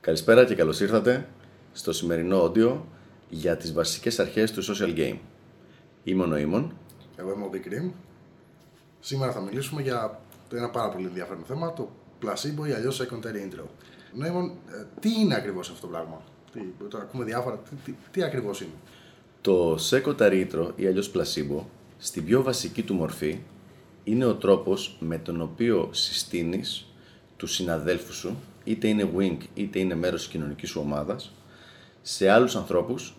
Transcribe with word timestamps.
Καλησπέρα 0.00 0.44
και 0.44 0.54
καλώς 0.54 0.80
ήρθατε 0.80 1.28
στο 1.72 1.92
σημερινό 1.92 2.42
όντιο 2.42 2.86
για 3.28 3.56
τις 3.56 3.72
βασικές 3.72 4.18
αρχές 4.18 4.52
του 4.52 4.64
social 4.64 4.96
game. 4.96 5.18
Είμαι 6.04 6.22
ο 6.22 6.26
Νοήμων. 6.26 6.76
Εγώ 7.16 7.32
είμαι 7.32 7.44
ο 7.44 7.50
Big 7.52 7.68
Cream. 7.68 7.90
Σήμερα 9.00 9.32
θα 9.32 9.40
μιλήσουμε 9.40 9.82
για 9.82 10.20
ένα 10.52 10.70
πάρα 10.70 10.88
πολύ 10.88 11.06
ενδιαφέρον 11.06 11.44
θέμα, 11.44 11.72
το 11.72 11.90
placebo 12.22 12.68
ή 12.68 12.72
αλλιώς 12.72 13.02
secondary 13.02 13.36
intro. 13.36 13.64
Νοήμων, 14.14 14.46
ε, 14.46 14.84
τι 15.00 15.20
είναι 15.20 15.34
ακριβώς 15.34 15.70
αυτό 15.70 15.86
το 15.86 15.92
πράγμα; 15.92 16.22
Τι, 16.52 16.60
το 16.88 16.98
ακούμε 16.98 17.24
διάφορα. 17.24 17.56
Τι, 17.56 17.74
τι, 17.84 17.94
τι 18.10 18.22
ακριβώς 18.22 18.60
είναι; 18.60 18.74
Το 19.40 19.78
secondary 19.90 20.46
intro 20.46 20.72
ή 20.76 20.86
αλλιώς 20.86 21.12
placebo, 21.14 21.64
στην 21.98 22.24
πιο 22.24 22.42
βασική 22.42 22.82
του 22.82 22.94
μορφή, 22.94 23.40
είναι 24.04 24.24
ο 24.24 24.34
τρόπος 24.34 24.96
με 25.00 25.18
τον 25.18 25.40
οποίο 25.40 25.88
συστήνεις 25.92 26.86
τους 27.36 27.54
συναδέλφους 27.54 28.16
σου, 28.16 28.36
είτε 28.70 28.88
είναι 28.88 29.10
wing 29.16 29.38
είτε 29.54 29.78
είναι 29.78 29.94
μέρος 29.94 30.20
της 30.20 30.30
κοινωνικής 30.30 30.68
σου 30.68 30.80
ομάδας, 30.80 31.32
σε 32.02 32.30
άλλους 32.30 32.56
ανθρώπους, 32.56 33.14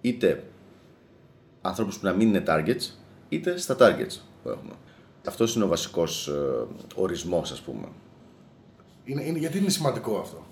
είτε 0.00 0.44
ανθρώπους 1.60 1.98
που 1.98 2.06
να 2.06 2.12
μην 2.12 2.28
είναι 2.28 2.42
targets, 2.46 2.90
είτε 3.28 3.56
στα 3.56 3.76
targets 3.78 4.16
που 4.42 4.48
έχουμε. 4.48 4.72
Αυτός 5.26 5.54
είναι 5.54 5.64
ο 5.64 5.68
βασικός 5.68 6.28
ε, 6.28 6.66
ορισμός, 6.94 7.50
ας 7.52 7.60
πούμε. 7.60 7.88
είναι. 9.04 9.24
Είναι, 9.24 9.38
γιατί 9.38 9.58
είναι 9.58 9.70
σημαντικό 9.70 10.18
αυτό; 10.18 10.46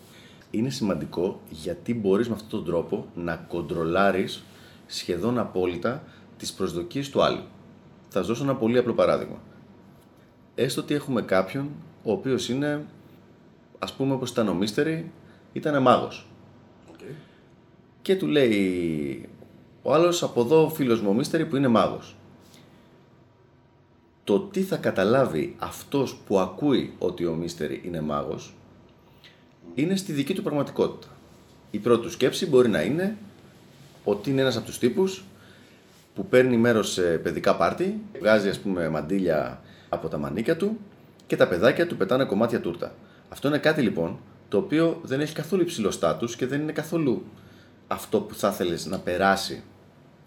Είναι 0.50 0.70
σημαντικό 0.70 1.40
γιατί 1.50 1.94
μπορείς 1.94 2.28
με 2.28 2.34
αυτόν 2.34 2.50
τον 2.50 2.64
τρόπο 2.64 3.06
να 3.14 3.36
κοντρολάρεις 3.36 4.42
σχεδόν 4.86 5.38
απόλυτα 5.38 6.02
τις 6.36 6.52
προσδοκίες 6.52 7.10
του 7.10 7.22
άλλου. 7.22 7.42
Θα 8.08 8.18
σας 8.18 8.26
δώσω 8.26 8.42
ένα 8.42 8.56
πολύ 8.56 8.78
απλό 8.78 8.92
παράδειγμα. 8.94 9.38
Έστω 10.54 10.80
ότι 10.80 10.94
έχουμε 10.94 11.22
κάποιον 11.22 11.70
ο 12.02 12.12
οποίος 12.12 12.48
είναι, 12.48 12.86
ας 13.82 13.92
πούμε 13.92 14.14
όπως 14.14 14.30
ήταν 14.30 14.48
ο 14.48 14.54
Μίστερη, 14.54 15.10
ήταν 15.52 15.82
μάγος. 15.82 16.26
Okay. 16.92 17.14
Και 18.02 18.16
του 18.16 18.26
λέει 18.26 19.28
ο 19.82 19.94
άλλος 19.94 20.22
από 20.22 20.40
εδώ 20.40 20.68
φίλος 20.68 21.00
μου 21.00 21.10
ο 21.10 21.12
Μίστερη 21.12 21.46
που 21.46 21.56
είναι 21.56 21.68
μάγος. 21.68 22.16
Το 24.24 24.40
τι 24.40 24.62
θα 24.62 24.76
καταλάβει 24.76 25.56
αυτός 25.58 26.16
που 26.26 26.38
ακούει 26.38 26.94
ότι 26.98 27.26
ο 27.26 27.34
Μίστερη 27.34 27.82
είναι 27.84 28.00
μάγος 28.00 28.54
είναι 29.74 29.96
στη 29.96 30.12
δική 30.12 30.34
του 30.34 30.42
πραγματικότητα. 30.42 31.12
Η 31.70 31.78
πρώτη 31.78 32.02
του 32.02 32.10
σκέψη 32.10 32.46
μπορεί 32.46 32.68
να 32.68 32.82
είναι 32.82 33.16
ότι 34.04 34.30
είναι 34.30 34.40
ένας 34.40 34.56
από 34.56 34.66
τους 34.66 34.78
τύπους 34.78 35.24
που 36.14 36.26
παίρνει 36.26 36.56
μέρος 36.56 36.92
σε 36.92 37.02
παιδικά 37.02 37.56
πάρτι, 37.56 38.00
βγάζει 38.20 38.48
ας 38.48 38.58
πούμε 38.58 38.88
μαντίλια 38.88 39.62
από 39.88 40.08
τα 40.08 40.18
μανίκια 40.18 40.56
του 40.56 40.78
και 41.26 41.36
τα 41.36 41.48
παιδάκια 41.48 41.86
του 41.86 41.96
πετάνε 41.96 42.24
κομμάτια 42.24 42.60
τούρτα. 42.60 42.94
Αυτό 43.32 43.48
είναι 43.48 43.58
κάτι 43.58 43.82
λοιπόν 43.82 44.18
το 44.48 44.58
οποίο 44.58 45.00
δεν 45.02 45.20
έχει 45.20 45.34
καθόλου 45.34 45.62
υψηλό 45.62 45.90
στάτους 45.90 46.36
και 46.36 46.46
δεν 46.46 46.60
είναι 46.60 46.72
καθόλου 46.72 47.24
αυτό 47.88 48.20
που 48.20 48.34
θα 48.34 48.48
ήθελε 48.48 48.76
να 48.84 48.98
περάσει 48.98 49.62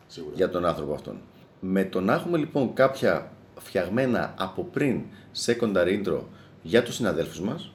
Σίγουρα. 0.08 0.34
για 0.36 0.50
τον 0.50 0.66
άνθρωπο 0.66 0.94
αυτόν. 0.94 1.18
Με 1.60 1.84
το 1.84 2.02
να 2.02 2.14
έχουμε 2.14 2.38
λοιπόν 2.38 2.73
κάποια 2.73 3.32
φτιαγμένα 3.60 4.34
από 4.38 4.64
πριν 4.64 5.02
secondary 5.45 6.04
intro 6.04 6.20
για 6.62 6.84
τους 6.84 6.95
συναδέλφους 6.95 7.40
μας, 7.42 7.72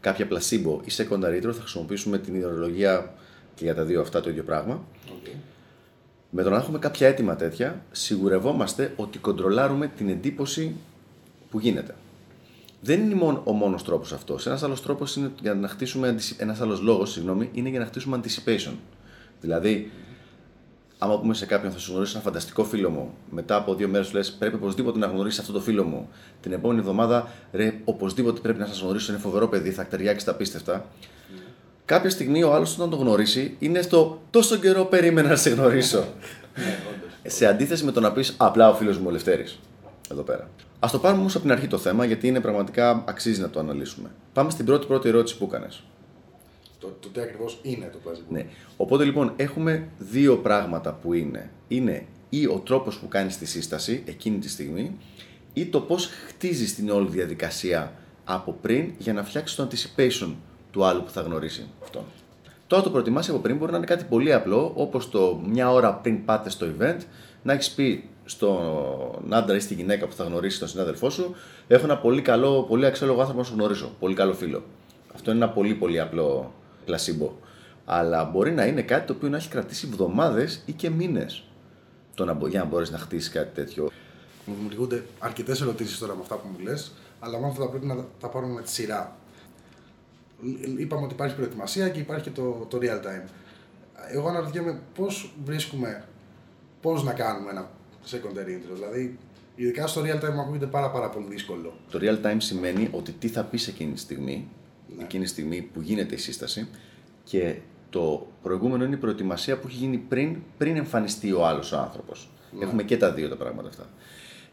κάποια 0.00 0.28
placebo 0.30 0.78
ή 0.84 0.92
secondary 0.96 1.42
intro, 1.42 1.52
θα 1.52 1.60
χρησιμοποιήσουμε 1.60 2.18
την 2.18 2.34
ιδεολογία 2.34 3.14
και 3.54 3.64
για 3.64 3.74
τα 3.74 3.84
δύο 3.84 4.00
αυτά 4.00 4.20
το 4.20 4.30
ίδιο 4.30 4.42
πράγμα. 4.42 4.84
Okay. 5.06 5.34
Με 6.30 6.42
το 6.42 6.50
να 6.50 6.56
έχουμε 6.56 6.78
κάποια 6.78 7.08
έτοιμα 7.08 7.36
τέτοια, 7.36 7.84
σιγουρευόμαστε 7.92 8.92
ότι 8.96 9.18
κοντρολάρουμε 9.18 9.86
την 9.86 10.08
εντύπωση 10.08 10.76
που 11.50 11.58
γίνεται. 11.58 11.94
Δεν 12.80 13.00
είναι 13.00 13.14
μόνο 13.14 13.42
ο 13.44 13.52
μόνος 13.52 13.84
τρόπος 13.84 14.12
αυτός. 14.12 14.46
Ένας 14.46 14.62
άλλος 14.62 14.82
τρόπος 14.82 15.16
είναι 15.16 15.30
για 15.40 15.54
να 15.54 15.68
χτίσουμε. 15.68 16.16
Ένας 16.36 16.60
άλλος 16.60 16.80
λόγος, 16.80 17.10
συγγνώμη, 17.10 17.50
είναι 17.52 17.68
για 17.68 17.78
να 17.78 17.84
χτίσουμε 17.84 18.20
anticipation. 18.22 18.72
Δηλαδή, 19.40 19.90
άμα 20.98 21.20
πούμε 21.20 21.34
σε 21.34 21.46
κάποιον 21.46 21.72
θα 21.72 21.78
σου 21.78 21.90
γνωρίσει 21.92 22.12
ένα 22.14 22.22
φανταστικό 22.24 22.64
φίλο 22.64 22.90
μου, 22.90 23.14
μετά 23.30 23.56
από 23.56 23.74
δύο 23.74 23.88
μέρες 23.88 24.12
λες: 24.12 24.32
Πρέπει 24.32 24.54
οπωσδήποτε 24.54 24.98
να 24.98 25.06
γνωρίσεις 25.06 25.40
αυτό 25.40 25.52
το 25.52 25.60
φίλο 25.60 25.84
μου. 25.84 26.08
Την 26.40 26.52
επόμενη 26.52 26.80
εβδομάδα, 26.80 27.28
ρε, 27.52 27.74
οπωσδήποτε 27.84 28.40
πρέπει 28.40 28.58
να 28.58 28.66
σας 28.66 28.80
γνωρίσω. 28.80 29.12
Είναι 29.12 29.20
φοβερό 29.20 29.48
παιδί, 29.48 29.70
θα 29.70 29.86
ταιριάξεις 29.86 30.24
τα 30.24 30.34
πίστευτα. 30.34 30.86
Κάποια 31.84 32.10
στιγμή 32.10 32.42
ο 32.42 32.54
άλλος 32.54 32.74
όταν 32.74 32.90
το 32.90 32.96
γνωρίσει 32.96 33.56
είναι 33.58 33.82
στο 33.82 34.20
τόσο 34.30 34.56
καιρό 34.56 34.84
περίμενα 34.84 35.28
να 35.28 35.36
σε 35.36 35.50
γνωρίσω. 35.50 35.98
Ναι, 35.98 36.78
όντως. 36.88 37.34
σε 37.34 37.46
αντίθεση 37.46 37.84
με 37.84 37.92
το 37.92 38.00
να 38.00 38.12
πεις 38.12 38.34
απλά 38.36 38.68
ο 38.68 38.74
φίλος 38.74 38.98
μου 38.98 39.04
ο 39.08 39.10
Λευτέρης. 39.10 39.58
Εδώ 40.10 40.22
πέρα. 40.22 40.50
Α 40.78 40.88
το 40.92 40.98
πάρουμε 40.98 41.20
όμως 41.20 41.34
από 41.34 41.42
την 41.42 41.52
αρχή 41.52 41.66
το 41.66 41.78
θέμα, 41.78 42.04
γιατί 42.04 42.26
είναι 42.26 42.40
πραγματικά 42.40 43.04
αξίζει 43.06 43.40
να 43.40 43.50
το 43.50 43.60
αναλύσουμε. 43.60 44.10
Πάμε 44.32 44.50
στην 44.50 44.64
πρώτη 44.64 44.86
πρώτη 44.86 45.08
ερώτηση 45.08 45.38
που 45.38 45.44
έκανες. 45.44 45.82
Το, 46.78 46.96
το 47.00 47.08
τι 47.08 47.20
ακριβώς 47.20 47.58
είναι 47.62 47.90
το 47.92 47.98
placebo. 48.10 48.24
Ναι. 48.28 48.46
Οπότε 48.76 49.04
λοιπόν 49.04 49.32
έχουμε 49.36 49.88
δύο 49.98 50.36
πράγματα 50.36 50.92
που 50.92 51.12
είναι. 51.12 51.50
Είναι 51.68 52.06
ή 52.28 52.46
ο 52.46 52.62
τρόπος 52.64 52.98
που 52.98 53.08
κάνεις 53.08 53.38
τη 53.38 53.46
σύσταση 53.46 54.02
εκείνη 54.06 54.38
τη 54.38 54.48
στιγμή 54.48 54.96
ή 55.52 55.66
το 55.66 55.80
πώς 55.80 56.08
χτίζεις 56.26 56.74
την 56.74 56.90
όλη 56.90 57.08
διαδικασία 57.08 57.92
από 58.24 58.56
πριν 58.60 58.92
για 58.98 59.12
να 59.12 59.24
φτιάξεις 59.24 59.56
το 59.56 59.68
anticipation 59.68 60.34
του 60.70 60.84
άλλου 60.84 61.02
που 61.02 61.10
θα 61.10 61.20
γνωρίσει 61.20 61.66
αυτόν. 61.82 62.02
Τώρα 62.66 62.82
το 62.82 62.90
προετοιμάσει 62.90 63.30
από 63.30 63.38
πριν 63.38 63.56
μπορεί 63.56 63.70
να 63.70 63.76
είναι 63.76 63.86
κάτι 63.86 64.04
πολύ 64.04 64.32
απλό, 64.32 64.72
όπως 64.74 65.10
το 65.10 65.40
μια 65.46 65.72
ώρα 65.72 65.94
πριν 65.94 66.24
πάτε 66.24 66.50
στο 66.50 66.66
event, 66.78 66.98
να 67.42 67.52
έχεις 67.52 67.70
πει 67.70 68.04
στον 68.30 69.24
άντρα 69.28 69.56
ή 69.56 69.60
στη 69.60 69.74
γυναίκα 69.74 70.06
που 70.06 70.12
θα 70.14 70.24
γνωρίσει 70.24 70.58
τον 70.58 70.68
συνάδελφό 70.68 71.10
σου, 71.10 71.34
έχω 71.68 71.84
ένα 71.84 71.98
πολύ 71.98 72.22
καλό, 72.22 72.62
πολύ 72.62 72.86
αξιόλογο 72.86 73.20
άνθρωπο 73.20 73.40
να 73.40 73.46
σου 73.46 73.54
γνωρίσω, 73.54 73.92
πολύ 73.98 74.14
καλό 74.14 74.34
φίλο. 74.34 74.62
Αυτό 75.14 75.30
είναι 75.30 75.44
ένα 75.44 75.52
πολύ 75.52 75.74
πολύ 75.74 76.00
απλό 76.00 76.52
πλασίμπο. 76.84 77.32
Αλλά 77.84 78.24
μπορεί 78.24 78.52
να 78.52 78.66
είναι 78.66 78.82
κάτι 78.82 79.06
το 79.06 79.12
οποίο 79.12 79.28
να 79.28 79.36
έχει 79.36 79.48
κρατήσει 79.48 79.88
εβδομάδες 79.92 80.62
ή 80.66 80.72
και 80.72 80.90
μήνες 80.90 81.44
το 82.14 82.24
να, 82.24 82.32
μπο- 82.32 82.46
για 82.46 82.60
να 82.60 82.66
μπορέσει 82.66 82.92
να 82.92 82.98
χτίσει 82.98 83.30
κάτι 83.30 83.54
τέτοιο. 83.54 83.90
Μου 84.46 84.54
δημιουργούνται 84.58 85.04
αρκετές 85.18 85.60
ερωτήσεις 85.60 85.98
τώρα 85.98 86.14
με 86.14 86.20
αυτά 86.22 86.34
που 86.34 86.48
μου 86.52 86.58
λες, 86.64 86.92
αλλά 87.20 87.38
μάλλον 87.38 87.56
θα 87.56 87.68
πρέπει 87.68 87.86
να 87.86 87.96
τα- 87.96 88.08
τα 88.20 88.28
πάρουμε 88.28 88.52
με 88.52 88.62
τη 88.62 88.70
σειρά. 88.70 89.16
Λ- 90.42 90.80
Είπαμε 90.80 91.04
ότι 91.04 91.14
υπάρχει 91.14 91.34
προετοιμασία 91.36 91.88
και 91.88 91.98
υπάρχει 92.00 92.24
και 92.24 92.30
το, 92.40 92.66
το 92.70 92.78
real 92.82 93.06
time. 93.06 93.28
Εγώ 94.12 94.28
αναρωτιέμαι 94.28 94.80
πώς 94.94 95.32
βρίσκουμε 95.44 96.04
πώς 96.80 97.04
να 97.04 97.12
κάνουμε 97.12 97.50
ένα 97.50 97.70
secondary 98.10 98.48
intro. 98.56 98.74
Δηλαδή, 98.74 99.18
ειδικά 99.54 99.86
στο 99.86 100.00
real 100.02 100.24
time 100.24 100.32
μου 100.34 100.40
ακούγεται 100.40 100.66
πάρα, 100.66 100.90
πάρα 100.90 101.08
πολύ 101.10 101.26
δύσκολο. 101.28 101.72
Το 101.90 101.98
real 102.02 102.26
time 102.26 102.36
σημαίνει 102.38 102.88
ότι 102.92 103.12
τι 103.12 103.28
θα 103.28 103.44
πεις 103.44 103.68
εκείνη 103.68 103.92
τη 103.92 104.00
στιγμή, 104.00 104.48
Ναι. 104.96 105.02
εκείνη 105.04 105.24
τη 105.24 105.30
στιγμή 105.30 105.68
που 105.72 105.80
γίνεται 105.80 106.14
η 106.14 106.18
σύσταση 106.18 106.68
και 107.24 107.54
το 107.90 108.26
προηγούμενο 108.42 108.84
είναι 108.84 108.94
η 108.94 108.98
προετοιμασία 108.98 109.58
που 109.58 109.66
έχει 109.66 109.76
γίνει 109.76 109.96
πριν, 109.98 110.36
πριν 110.58 110.76
εμφανιστεί 110.76 111.32
ο 111.32 111.46
άλλος 111.46 111.72
άνθρωπος. 111.72 112.28
Ναι. 112.58 112.64
Έχουμε 112.64 112.82
και 112.82 112.96
τα 112.96 113.12
δύο 113.12 113.28
τα 113.28 113.36
πράγματα 113.36 113.68
αυτά. 113.68 113.86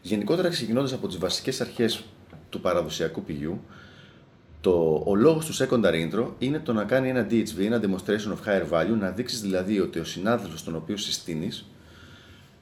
Γενικότερα 0.02 0.48
ξεκινώντας 0.48 0.92
από 0.92 1.06
τις 1.06 1.18
βασικές 1.18 1.60
αρχές 1.60 2.04
του 2.48 2.60
παραδοσιακού 2.60 3.22
πηγιού, 3.22 3.60
το, 4.60 5.02
ο 5.06 5.14
λόγος 5.14 5.46
του 5.46 5.54
secondary 5.54 6.10
intro 6.12 6.26
είναι 6.38 6.58
το 6.58 6.72
να 6.72 6.84
κάνει 6.84 7.08
ένα 7.08 7.26
DHV, 7.30 7.58
ένα 7.58 7.80
demonstration 7.84 8.32
of 8.32 8.48
higher 8.48 8.68
value, 8.70 8.96
να 8.98 9.10
δείξεις 9.10 9.40
δηλαδή 9.40 9.80
ότι 9.80 9.98
ο 9.98 10.04
συνάδελφος 10.04 10.64
τον 10.64 10.76
οποίο 10.76 10.96
συστήνεις, 10.96 11.66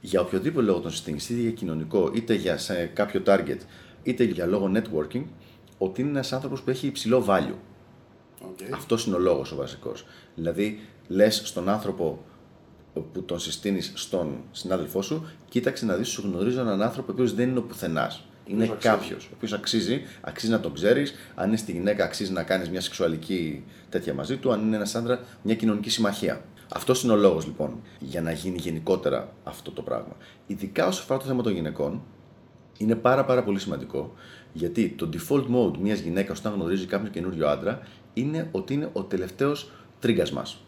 για 0.07 0.21
οποιοδήποτε 0.21 0.65
λόγο 0.65 0.79
τον 0.79 0.91
συστήνεις, 0.91 1.29
είτε 1.29 1.41
για 1.41 1.51
κοινωνικό, 1.51 2.11
είτε 2.15 2.33
για 2.33 2.57
σε 2.57 2.85
κάποιο 2.85 3.21
target, 3.25 3.57
είτε 4.03 4.23
για 4.23 4.45
λόγο 4.45 4.71
networking, 4.75 5.23
ότι 5.77 6.01
είναι 6.01 6.09
ένας 6.09 6.33
άνθρωπος 6.33 6.61
που 6.61 6.69
έχει 6.69 6.87
υψηλό 6.87 7.25
value. 7.27 7.55
Okay. 8.41 8.69
Αυτός 8.73 9.05
είναι 9.05 9.15
ο 9.15 9.19
λόγος 9.19 9.51
ο 9.51 9.55
βασικός. 9.55 10.05
Δηλαδή, 10.35 10.79
λες 11.07 11.41
στον 11.45 11.69
άνθρωπο 11.69 12.25
που 13.13 13.23
τον 13.23 13.39
συστήνεις 13.39 13.91
στον 13.95 14.37
συνάδελφό 14.51 15.01
σου, 15.01 15.25
κοίταξε 15.49 15.85
να 15.85 15.95
δεις, 15.95 16.07
σου 16.07 16.21
γνωρίζω 16.21 16.59
έναν 16.59 16.81
άνθρωπο 16.81 17.11
ο 17.11 17.13
οποίος 17.13 17.33
δεν 17.33 17.49
είναι 17.49 17.59
ο 17.59 17.61
πουθενάς. 17.61 18.23
Είναι 18.45 18.63
οποίος 18.63 18.75
αξίζει. 18.75 18.93
κάποιος 18.93 19.25
ο 19.25 19.29
οποίος 19.35 19.53
αξίζει, 19.53 20.01
αξίζει 20.21 20.51
να 20.51 20.59
τον 20.59 20.73
ξέρεις. 20.73 21.13
Αν 21.35 21.47
είναι 21.47 21.57
στη 21.57 21.71
γυναίκα, 21.71 22.03
αξίζει 22.03 22.31
να 22.31 22.43
κάνεις 22.43 22.69
μια 22.69 22.81
σεξουαλική 22.81 23.63
τέτοια 23.89 24.13
μαζί 24.13 24.37
του. 24.37 24.51
Αν 24.51 24.61
είναι 24.61 24.75
ένας 24.75 24.95
άντρα, 24.95 25.19
μια 25.41 25.55
κοινωνική 25.55 25.89
συμμαχία. 25.89 26.41
Αυτός 26.73 27.03
είναι 27.03 27.13
ο 27.13 27.15
λόγος 27.15 27.45
λοιπόν 27.45 27.71
για 27.99 28.21
να 28.21 28.31
γίνει 28.31 28.57
γενικότερα 28.57 29.33
αυτό 29.43 29.71
το 29.71 29.81
πράγμα. 29.81 30.15
Ειδικά 30.47 30.87
όσο 30.87 31.01
αφορά 31.01 31.19
το 31.19 31.25
θέμα 31.25 31.43
των 31.43 31.53
γυναικών, 31.53 32.01
είναι 32.77 32.95
πάρα 32.95 33.25
πάρα 33.25 33.43
πολύ 33.43 33.59
σημαντικό 33.59 34.13
γιατί 34.53 34.89
το 34.89 35.09
default 35.13 35.45
mode 35.55 35.77
μιας 35.77 35.99
γυναίκας 35.99 36.39
όταν 36.39 36.53
γνωρίζει 36.53 36.85
κάποιον 36.85 37.11
καινούριο 37.11 37.47
άντρα 37.47 37.79
είναι 38.13 38.49
ότι 38.51 38.73
είναι 38.73 38.89
ο 38.93 39.03
τελευταίος 39.03 39.71
τρίγκας 39.99 40.31
μας. 40.31 40.61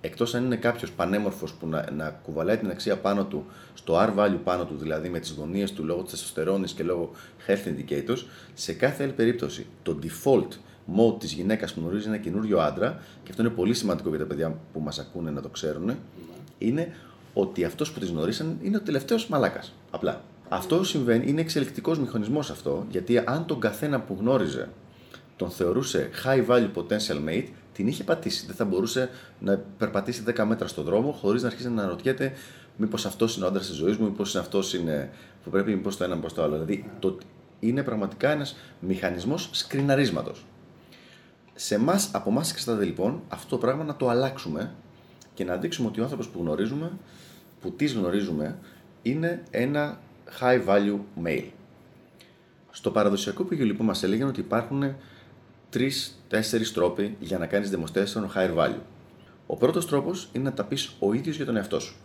Εκτός 0.00 0.34
αν 0.34 0.44
είναι 0.44 0.56
κάποιος 0.56 0.92
πανέμορφος 0.92 1.52
που 1.52 1.66
να, 1.66 1.90
να 1.90 2.10
κουβαλάει 2.10 2.56
την 2.56 2.70
αξία 2.70 2.98
πάνω 2.98 3.24
του, 3.24 3.46
στο 3.74 3.94
R 3.98 4.18
value 4.18 4.38
πάνω 4.44 4.64
του, 4.64 4.76
δηλαδή 4.76 5.08
με 5.08 5.18
τις 5.18 5.30
γωνίες 5.30 5.72
του 5.72 5.84
λόγω 5.84 6.02
της 6.02 6.10
τεστοστερόνη 6.10 6.66
και 6.66 6.82
λόγω 6.82 7.10
health 7.46 7.68
indicators, 7.68 8.18
σε 8.54 8.72
κάθε 8.72 9.02
άλλη 9.02 9.12
περίπτωση 9.12 9.66
το 9.82 9.98
default 10.02 10.48
mode 10.96 11.18
της 11.18 11.32
γυναίκας 11.32 11.74
που 11.74 11.80
γνωρίζει 11.80 12.08
ένα 12.08 12.16
καινούριο 12.16 12.60
άντρα, 12.60 12.98
και 13.22 13.30
αυτό 13.30 13.42
είναι 13.42 13.50
πολύ 13.50 13.74
σημαντικό 13.74 14.08
για 14.08 14.18
τα 14.18 14.24
παιδιά 14.24 14.58
που 14.72 14.80
μας 14.80 14.98
ακούνε 14.98 15.30
να 15.30 15.40
το 15.40 15.48
ξέρουν, 15.48 15.96
είναι 16.58 16.94
ότι 17.34 17.64
αυτός 17.64 17.92
που 17.92 18.00
τη 18.00 18.06
γνωρίσαν 18.06 18.58
είναι 18.62 18.76
ο 18.76 18.80
τελευταίος 18.80 19.28
μαλάκας. 19.28 19.74
Απλά. 19.90 20.22
Αυτό 20.48 20.84
συμβαίνει, 20.84 21.28
είναι 21.28 21.40
εξελικτικός 21.40 21.98
μηχανισμός 21.98 22.50
αυτό, 22.50 22.86
γιατί 22.90 23.18
αν 23.18 23.46
τον 23.46 23.60
καθένα 23.60 24.00
που 24.00 24.16
γνώριζε 24.20 24.68
τον 25.36 25.50
θεωρούσε 25.50 26.10
high 26.24 26.46
value 26.46 26.70
potential 26.74 27.28
mate, 27.28 27.48
την 27.72 27.86
είχε 27.86 28.04
πατήσει. 28.04 28.46
Δεν 28.46 28.54
θα 28.54 28.64
μπορούσε 28.64 29.10
να 29.40 29.60
περπατήσει 29.78 30.22
10 30.36 30.44
μέτρα 30.44 30.68
στον 30.68 30.84
δρόμο 30.84 31.12
χωρίς 31.12 31.42
να 31.42 31.48
αρχίσει 31.48 31.70
να 31.70 31.82
αναρωτιέται 31.82 32.32
μήπως 32.76 33.06
αυτός 33.06 33.36
είναι 33.36 33.44
ο 33.44 33.48
άντρας 33.48 33.66
της 33.66 33.76
ζωής 33.76 33.96
μου, 33.96 34.04
μήπως 34.04 34.36
αυτός 34.36 34.74
είναι 34.74 35.10
που 35.44 35.50
πρέπει, 35.50 35.74
μήπως 35.74 35.96
το 35.96 36.04
ένα, 36.04 36.14
μήπως 36.14 36.34
το 36.34 36.42
άλλο. 36.42 36.52
Δηλαδή 36.52 36.90
το, 36.98 37.18
είναι 37.60 37.82
πραγματικά 37.82 38.30
ένας 38.30 38.56
μηχανισμός 38.80 39.48
σκριναρίσματος. 39.52 40.44
Σε 41.54 41.74
εμάς, 41.74 42.10
από 42.12 42.30
εμάς 42.30 42.50
εξαρτάται 42.50 42.84
λοιπόν 42.84 43.22
αυτό 43.28 43.48
το 43.48 43.58
πράγμα 43.58 43.84
να 43.84 43.96
το 43.96 44.08
αλλάξουμε 44.08 44.74
και 45.34 45.44
να 45.44 45.56
δείξουμε 45.56 45.88
ότι 45.88 46.00
ο 46.00 46.02
άνθρωπος 46.02 46.28
που 46.28 46.38
γνωρίζουμε, 46.42 46.92
που 47.60 47.72
τις 47.72 47.94
γνωρίζουμε, 47.94 48.58
είναι 49.02 49.42
ένα 49.50 50.00
high 50.40 50.66
value 50.66 50.98
male. 51.24 51.48
Στο 52.70 52.90
παραδοσιακό 52.90 53.44
πηγείο 53.44 53.64
λοιπόν 53.64 53.86
μας 53.86 54.02
έλεγαν 54.02 54.28
ότι 54.28 54.40
υπάρχουν 54.40 54.94
τρει-τέσσερι 55.70 56.68
τρόποι 56.68 57.16
για 57.20 57.38
να 57.38 57.46
κάνεις 57.46 57.70
demonstration 57.74 58.26
higher 58.34 58.54
value. 58.56 58.80
Ο 59.46 59.56
πρώτος 59.56 59.86
τρόπος 59.86 60.28
είναι 60.32 60.44
να 60.44 60.52
τα 60.52 60.64
πεις 60.64 60.96
ο 60.98 61.12
ίδιος 61.12 61.36
για 61.36 61.44
τον 61.44 61.56
εαυτό 61.56 61.80
σου. 61.80 61.96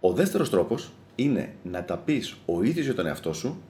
Ο 0.00 0.12
δεύτερος 0.12 0.50
τρόπος 0.50 0.90
είναι 1.14 1.54
να 1.62 1.84
τα 1.84 1.96
πεις 1.96 2.36
ο 2.46 2.62
ίδιος 2.62 2.84
για 2.84 2.94
τον 2.94 3.06
εαυτό 3.06 3.32
σου 3.32 3.62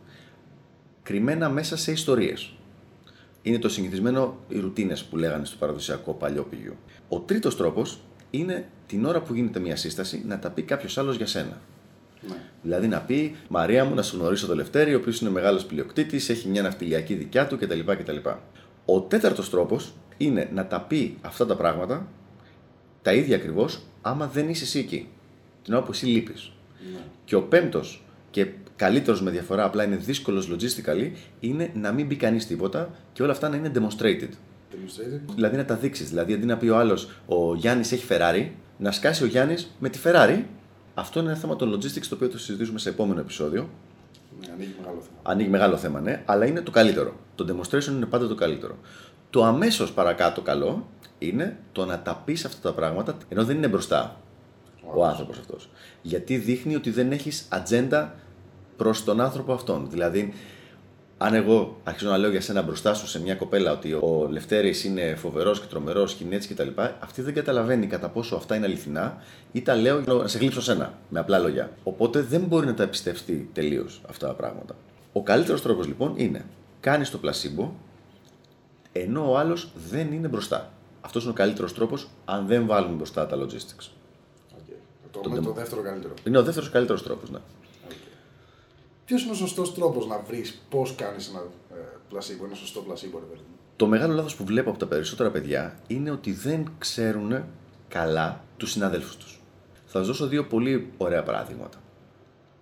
κρυμμένα 1.02 1.48
μέσα 1.48 1.76
σε 1.76 1.92
ιστορίες. 1.92 2.52
Είναι 3.46 3.58
το 3.58 3.68
συνηθισμένο 3.68 4.36
οι 4.48 4.58
ρουτίνες 4.58 5.04
που 5.04 5.16
λέγανε 5.16 5.44
στο 5.44 5.56
παραδοσιακό 5.56 6.12
παλιό 6.12 6.42
πηγείο. 6.42 6.76
Ο 7.08 7.18
τρίτος 7.18 7.56
τρόπος 7.56 7.98
είναι 8.30 8.68
την 8.86 9.04
ώρα 9.04 9.20
που 9.20 9.34
γίνεται 9.34 9.60
μια 9.60 9.76
σύσταση 9.76 10.22
να 10.26 10.38
τα 10.38 10.50
πει 10.50 10.62
κάποιος 10.62 10.98
άλλος 10.98 11.16
για 11.16 11.26
σένα. 11.26 11.60
Ναι. 12.28 12.36
Δηλαδή 12.62 12.88
να 12.88 13.00
πει 13.00 13.36
Μαρία 13.48 13.84
μου, 13.84 13.94
να 13.94 14.02
σου 14.02 14.16
γνωρίσω 14.16 14.46
το 14.46 14.54
Λευτέρη, 14.54 14.94
ο 14.94 14.98
οποίος 14.98 15.20
είναι 15.20 15.30
μεγάλος 15.30 15.64
πλειοκτήτης, 15.64 16.28
έχει 16.28 16.48
μια 16.48 16.62
ναυτιλιακή 16.62 17.14
δικιά 17.14 17.46
του 17.46 17.58
κτλ. 17.58 17.80
κτλ. 17.80 18.16
Ο 18.84 19.00
τέταρτος 19.00 19.50
τρόπος 19.50 19.92
είναι 20.16 20.50
να 20.54 20.66
τα 20.66 20.80
πει 20.80 21.18
αυτά 21.20 21.46
τα 21.46 21.56
πράγματα 21.56 22.08
τα 23.02 23.12
ίδια 23.12 23.36
ακριβώς 23.36 23.82
άμα 24.02 24.26
δεν 24.26 24.48
είσαι 24.48 24.64
εσύ 24.64 24.78
εκεί. 24.78 25.08
Την 25.62 25.74
ώρα 25.74 25.82
που 25.82 25.90
εσύ 25.90 26.06
λείπεις. 26.06 26.52
Ναι. 26.92 26.98
Και 27.24 27.34
ο 27.34 27.42
πέμπτος 27.42 28.04
και 28.30 28.46
καλύτερος 28.76 29.22
με 29.22 29.30
διαφορά, 29.30 29.64
απλά 29.64 29.84
είναι 29.84 29.96
δύσκολος 29.96 30.50
logistically, 30.52 31.10
είναι 31.40 31.70
να 31.74 31.92
μην 31.92 32.06
μπει 32.06 32.16
κανείς 32.16 32.46
τίποτα 32.46 32.90
και 33.12 33.22
όλα 33.22 33.32
αυτά 33.32 33.48
να 33.48 33.56
είναι 33.56 33.70
demonstrated. 33.74 34.28
Demonstrated. 34.72 35.20
Δηλαδή 35.34 35.56
να 35.56 35.64
τα 35.64 35.74
δείξεις. 35.74 36.08
Δηλαδή 36.08 36.32
αντί 36.32 36.46
να 36.46 36.56
πει 36.56 36.68
ο 36.68 36.76
άλλος, 36.76 37.08
ο 37.26 37.54
Γιάννης 37.54 37.92
έχει 37.92 38.06
Ferrari, 38.08 38.48
να 38.78 38.92
σκάσει 38.92 39.22
ο 39.22 39.26
Γιάννης 39.26 39.70
με 39.78 39.88
τη 39.88 39.98
Ferrari 40.04 40.42
αυτό 40.98 41.20
είναι 41.20 41.28
ένα 41.30 41.38
θέμα 41.38 41.56
των 41.56 41.74
logistics 41.74 42.06
το 42.08 42.14
οποίο 42.14 42.28
θα 42.28 42.38
συζητήσουμε 42.38 42.78
σε 42.78 42.88
επόμενο 42.88 43.20
επεισόδιο. 43.20 43.68
Ναι, 44.40 44.52
ανοίγει 44.52 44.74
μεγάλο 44.78 45.00
θέμα. 45.00 45.18
Ανοίγει 45.22 45.48
μεγάλο 45.48 45.76
θέμα, 45.76 46.00
ναι, 46.00 46.22
αλλά 46.24 46.46
είναι 46.46 46.60
το 46.60 46.70
καλύτερο. 46.70 47.16
Το 47.34 47.46
demonstration 47.48 47.90
είναι 47.90 48.06
πάντα 48.06 48.28
το 48.28 48.34
καλύτερο. 48.34 48.78
Το 49.30 49.44
αμέσως 49.44 49.92
παρακάτω 49.92 50.42
καλό 50.42 50.88
είναι 51.18 51.58
το 51.72 51.84
να 51.84 51.98
τα 51.98 52.22
πεις 52.24 52.44
αυτά 52.44 52.68
τα 52.68 52.74
πράγματα 52.74 53.16
ενώ 53.28 53.44
δεν 53.44 53.56
είναι 53.56 53.68
μπροστά 53.68 54.20
ο, 54.84 55.00
ο 55.00 55.04
άνθρωπος 55.04 55.38
αυτός. 55.38 55.68
Γιατί 56.02 56.36
δείχνει 56.36 56.74
ότι 56.74 56.90
δεν 56.90 57.12
έχεις 57.12 57.46
ατζέντα 57.48 58.14
προς 58.76 59.04
τον 59.04 59.20
άνθρωπο 59.20 59.52
αυτόν. 59.52 59.90
Δηλαδή, 59.90 60.32
αν 61.18 61.34
εγώ 61.34 61.80
αρχίζω 61.84 62.10
να 62.10 62.16
λέω 62.16 62.30
για 62.30 62.40
σένα 62.40 62.62
μπροστά 62.62 62.94
σου 62.94 63.08
σε 63.08 63.20
μια 63.20 63.34
κοπέλα 63.34 63.72
ότι 63.72 63.92
ο 63.92 64.28
Λευτέρης 64.30 64.84
είναι 64.84 65.14
φοβερός 65.14 65.60
και 65.60 65.66
τρομερός 65.66 66.14
και 66.14 66.24
είναι 66.24 66.34
έτσι 66.34 66.54
κτλ., 66.54 66.68
αυτή 67.00 67.22
δεν 67.22 67.34
καταλαβαίνει 67.34 67.86
κατά 67.86 68.08
πόσο 68.08 68.36
αυτά 68.36 68.56
είναι 68.56 68.66
αληθινά 68.66 69.22
ή 69.52 69.62
τα 69.62 69.74
λέω 69.74 70.00
για 70.00 70.12
να 70.12 70.28
σε 70.28 70.38
γλύψω 70.38 70.60
σένα, 70.60 70.92
με 71.08 71.18
απλά 71.20 71.38
λόγια. 71.38 71.70
Οπότε 71.84 72.20
δεν 72.20 72.40
μπορεί 72.40 72.66
να 72.66 72.74
τα 72.74 72.82
εμπιστευτεί 72.82 73.50
τελείως 73.52 74.00
αυτά 74.08 74.26
τα 74.26 74.34
πράγματα. 74.34 74.74
Ο 75.12 75.22
καλύτερος 75.22 75.62
τρόπος 75.62 75.86
λοιπόν 75.86 76.12
είναι 76.16 76.44
κάνεις 76.80 77.10
το 77.10 77.18
πλασίμπο 77.18 77.72
ενώ 78.92 79.30
ο 79.30 79.36
άλλος 79.36 79.70
δεν 79.90 80.12
είναι 80.12 80.28
μπροστά. 80.28 80.72
Αυτός 81.00 81.22
είναι 81.22 81.32
ο 81.32 81.34
καλύτερος 81.34 81.74
τρόπος 81.74 82.08
αν 82.24 82.46
δεν 82.46 82.66
βάλουμε 82.66 82.94
μπροστά 82.94 83.26
τα 83.26 83.36
logistics. 83.36 83.84
Okay. 83.84 84.76
Το, 85.10 85.20
το, 85.20 85.40
το 85.40 85.52
δεύτερο 85.52 85.82
καλύτερο. 85.82 86.14
Είναι 86.26 86.38
ο 86.38 86.42
δεύτερος 86.42 86.70
καλύτερος 86.70 87.02
τρόπος, 87.02 87.30
ναι. 87.30 87.38
Ποιος 89.06 89.22
είναι 89.22 89.32
ο 89.32 89.34
σωστός 89.34 89.74
τρόπος 89.74 90.06
να 90.06 90.18
βρεις 90.18 90.62
πώς 90.70 90.94
κάνεις 90.94 91.28
ένα 91.28 91.38
ε, 91.70 91.74
πλασίμπο, 92.08 92.44
ένα 92.44 92.54
σωστό 92.54 92.80
πλασίμπο, 92.80 93.18
ρε 93.18 93.40
Το 93.76 93.86
μεγάλο 93.86 94.14
λάθος 94.14 94.36
που 94.36 94.44
βλέπω 94.44 94.70
από 94.70 94.78
τα 94.78 94.86
περισσότερα 94.86 95.30
παιδιά 95.30 95.78
είναι 95.86 96.10
ότι 96.10 96.32
δεν 96.32 96.68
ξέρουν 96.78 97.44
καλά 97.88 98.44
τους 98.56 98.70
συναδέλφους 98.70 99.16
τους. 99.16 99.40
Θα 99.86 99.98
σας 99.98 100.06
δώσω 100.06 100.26
δύο 100.26 100.44
πολύ 100.46 100.92
ωραία 100.96 101.22
παράδειγματα. 101.22 101.78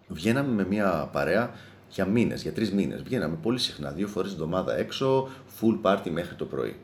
Βγαίναμε 0.08 0.52
με 0.52 0.66
μια 0.66 1.08
παρέα 1.12 1.54
για 1.90 2.04
μήνες, 2.04 2.42
για 2.42 2.52
τρεις 2.52 2.72
μήνες. 2.72 3.02
Βγαίναμε 3.02 3.36
πολύ 3.42 3.58
συχνά, 3.58 3.90
δύο 3.90 4.08
φορές 4.08 4.34
την 4.34 4.42
εβδομάδα 4.42 4.76
έξω, 4.76 5.28
full 5.60 5.80
party 5.82 6.10
μέχρι 6.10 6.34
το 6.34 6.44
πρωί. 6.44 6.76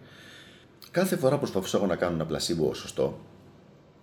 Κάθε 0.90 1.16
φορά 1.16 1.38
προσπαθούσα 1.38 1.76
εγώ 1.76 1.86
να 1.86 1.96
κάνω 1.96 2.14
ένα 2.14 2.26
πλασίμπο 2.26 2.74
σωστό, 2.74 3.18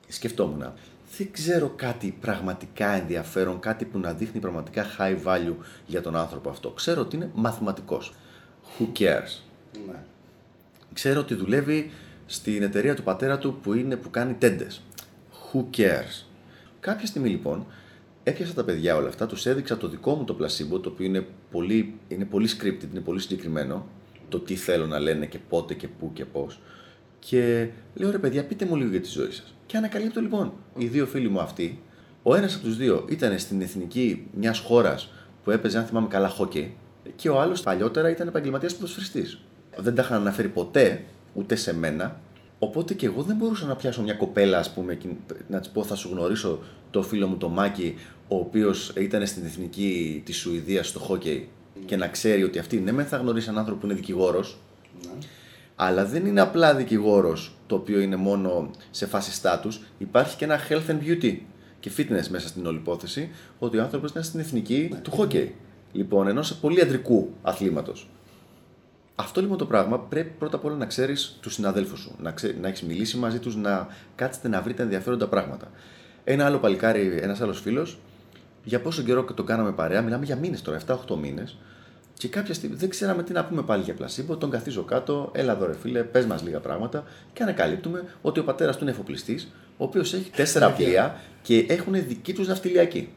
σκεφτόμουν 0.08 0.74
δεν 1.18 1.32
ξέρω 1.32 1.74
κάτι 1.76 2.18
πραγματικά 2.22 2.90
ενδιαφέρον, 2.90 3.60
κάτι 3.60 3.86
που 3.86 4.00
να 4.00 4.14
δείχνει 4.14 4.40
πραγματικά 4.40 4.86
high 4.98 5.18
value 5.24 5.56
για 5.86 6.02
τον 6.02 6.16
άνθρωπο 6.16 6.50
αυτό. 6.50 6.70
Ξέρω 6.70 7.02
ότι 7.02 7.16
είναι 7.16 7.30
μαθηματικός. 7.34 8.14
Who 8.80 9.00
cares; 9.00 9.42
Ναι. 9.88 10.04
Ξέρω 10.94 11.20
ότι 11.20 11.34
δουλεύει 11.34 11.92
στην 12.26 12.64
εταιρεία 12.64 12.96
του 12.96 13.04
πατέρα 13.04 13.38
του 13.38 13.60
που, 13.64 13.74
είναι, 13.74 13.96
που 13.96 14.10
κάνει 14.10 14.34
τέντες. 14.34 14.82
Who 15.32 15.78
cares; 15.78 16.26
Κάποια 16.80 17.08
στιγμή 17.08 17.30
λοιπόν 17.30 17.66
έπιασα 18.24 18.54
τα 18.54 18.64
παιδιά 18.64 18.96
όλα 18.96 19.08
αυτά, 19.08 19.26
τους 19.26 19.46
έδειξα 19.46 19.78
το 19.78 19.88
δικό 19.88 20.16
μου 20.16 20.24
το 20.24 20.34
πλασίμπο, 20.34 20.80
το 20.80 20.90
οποίο 20.90 21.06
είναι 21.06 21.26
πολύ, 21.52 21.94
είναι 22.08 22.26
πολύ 22.26 22.50
scripted, 22.58 22.88
είναι 22.92 23.00
πολύ 23.00 23.20
συγκεκριμένο, 23.20 23.88
το 24.30 24.40
τι 24.40 24.56
θέλω 24.56 24.86
να 24.86 25.00
λένε 25.00 25.26
και 25.26 25.40
πότε 25.50 25.74
και 25.74 25.88
πού 25.88 26.12
και 26.14 26.26
πώς. 26.26 26.60
Και 27.20 27.70
λέω 27.96 28.12
ρε 28.12 28.18
παιδιά, 28.18 28.46
πείτε 28.46 28.66
μου 28.66 28.76
λίγο 28.76 28.90
για 28.90 29.02
τη 29.02 29.10
ζωή 29.10 29.32
σας. 29.32 29.56
Και 29.66 29.78
ανακαλύπτω 29.78 30.22
λοιπόν, 30.22 30.54
οι 30.78 30.86
δύο 30.86 31.06
φίλοι 31.06 31.30
μου 31.30 31.40
αυτοί, 31.40 31.82
ο 32.24 32.36
ένας 32.36 32.56
από 32.56 32.64
τους 32.64 32.78
δύο 32.78 33.06
ήταν 33.10 33.40
στην 33.40 33.62
εθνική 33.62 34.28
μιας 34.34 34.60
χώρας 34.60 35.12
που 35.44 35.52
έπαιζε, 35.52 35.78
αν 35.78 35.86
θυμάμαι 35.86 36.08
καλά, 36.08 36.30
χόκκι, 36.30 36.76
και 37.16 37.30
ο 37.30 37.40
άλλος 37.40 37.62
παλιότερα 37.62 38.10
ήταν 38.10 38.28
επαγγελματίας 38.28 38.76
ποδοσφαιριστής. 38.76 39.40
Δεν 39.78 39.96
τα 39.96 40.02
είχαν 40.02 40.22
αναφέρει 40.22 40.48
ποτέ, 40.48 41.04
ούτε 41.34 41.56
σε 41.56 41.76
μένα, 41.76 42.20
Οπότε 42.60 42.94
και 42.94 43.06
εγώ 43.06 43.22
δεν 43.22 43.36
μπορούσα 43.36 43.66
να 43.66 43.76
πιάσω 43.76 44.02
μια 44.02 44.14
κοπέλα, 44.14 44.58
ας 44.58 44.74
πούμε, 44.74 44.98
να 45.48 45.60
της 45.60 45.70
πω 45.70 45.84
θα 45.84 45.96
σου 45.96 46.10
γνωρίσω 46.12 46.60
το 46.92 47.04
φίλο 47.04 47.28
μου 47.28 47.38
το 47.38 47.50
Μάκη, 47.50 47.96
ο 48.28 48.36
οποίος 48.36 48.94
ήταν 48.98 49.28
στην 49.28 49.46
εθνική 49.46 50.22
της 50.26 50.38
Σουηδίας 50.38 50.88
στο 50.88 51.00
χόκκι 51.00 51.48
και 51.86 51.96
να 51.96 52.08
ξέρει 52.08 52.44
ότι 52.44 52.60
αυτή 52.60 52.80
ναι, 52.80 53.04
θα 53.04 53.18
γνωρίσει 53.18 53.46
έναν 53.48 53.60
άνθρωπο 53.60 53.80
που 53.80 53.86
είναι 53.86 53.96
δικηγόρος. 53.96 54.58
Ναι 55.02 55.12
αλλά 55.80 56.06
δεν 56.06 56.26
είναι 56.26 56.42
απλά 56.42 56.76
δικηγόρος 56.76 57.56
το 57.68 57.76
οποίο 57.76 58.00
είναι 58.00 58.16
μόνο 58.16 58.70
σε 58.92 59.06
φάση 59.06 59.42
status. 59.44 59.72
Υπάρχει 59.98 60.38
και 60.38 60.46
ένα 60.46 60.60
health 60.70 60.90
and 60.90 61.00
beauty 61.08 61.38
και 61.80 61.92
fitness 61.98 62.28
μέσα 62.30 62.48
στην 62.48 62.66
όλη 62.66 62.78
υπόθεση, 62.78 63.30
ότι 63.60 63.78
ο 63.78 63.82
άνθρωπος 63.82 64.12
είναι 64.12 64.24
στην 64.24 64.40
εθνική 64.40 64.90
ναι. 64.92 65.00
του 65.00 65.12
hockey. 65.18 65.48
Λοιπόν, 65.92 66.28
ενός 66.28 66.56
πολύ 66.56 66.82
αντρικού 66.82 67.30
αθλήματος. 67.42 68.10
Αυτό 69.16 69.42
λοιπόν 69.42 69.58
το 69.58 69.66
πράγμα 69.66 70.00
πρέπει 70.00 70.30
πρώτα 70.40 70.56
απ' 70.56 70.66
όλα 70.66 70.76
να 70.76 70.86
ξέρεις 70.86 71.38
τους 71.42 71.54
συναδέλφους 71.54 72.00
σου, 72.00 72.16
να, 72.22 72.32
ξέ, 72.32 72.56
να 72.62 72.68
έχεις 72.68 72.84
μιλήσει 72.84 73.18
μαζί 73.18 73.40
τους, 73.40 73.56
να 73.56 73.88
κάτσετε 74.16 74.48
να 74.48 74.62
βρείτε 74.62 74.84
ενδιαφέροντα 74.84 75.28
πράγματα. 75.28 75.72
Ένα 76.24 76.46
άλλο 76.46 76.58
παλικάρι, 76.58 77.20
ένας 77.22 77.42
άλλος 77.42 77.60
φίλος, 77.60 78.00
για 78.64 78.82
πόσο 78.82 79.04
καιρό 79.04 79.24
το 79.24 79.44
κάναμε 79.44 79.72
παρέα, 79.72 80.02
μιλάμε 80.02 80.26
για 80.26 80.36
μήνες 80.36 80.62
τώρα, 80.62 80.78
7-8 80.78 81.18
μήνες, 81.22 81.58
και 82.18 82.28
κάποια 82.28 82.54
στιγμή 82.54 82.76
δεν 82.76 82.90
ξέραμε 82.90 83.24
τι 83.24 83.34
να 83.34 83.46
πούμε 83.46 83.62
πάλι 83.62 83.84
για 83.84 83.94
πλασίμπο. 83.94 84.38
Τον 84.38 84.50
καθίζω 84.50 84.84
κάτω, 84.84 85.30
έλα 85.34 85.54
εδώ 85.54 85.66
ρε 85.66 85.74
φίλε, 85.74 86.04
πες 86.04 86.26
μας 86.26 86.44
λίγα 86.44 86.60
πράγματα. 86.60 87.04
Και 87.34 87.44
ανακαλύπτουμε 87.44 88.04
ότι 88.22 88.40
ο 88.40 88.44
πατέρας 88.44 88.78
του 88.78 88.84
είναι 88.84 88.92
εφοπλιστής, 88.92 89.48
ο 89.78 89.84
οποίος 89.84 90.14
έχει 90.14 90.30
τέσσερα 90.30 90.72
πλοία 90.72 91.22
και 91.42 91.66
έχουν 91.70 91.94
δική 92.08 92.34
τους 92.34 92.48
ναυτιλιακή. 92.48 93.10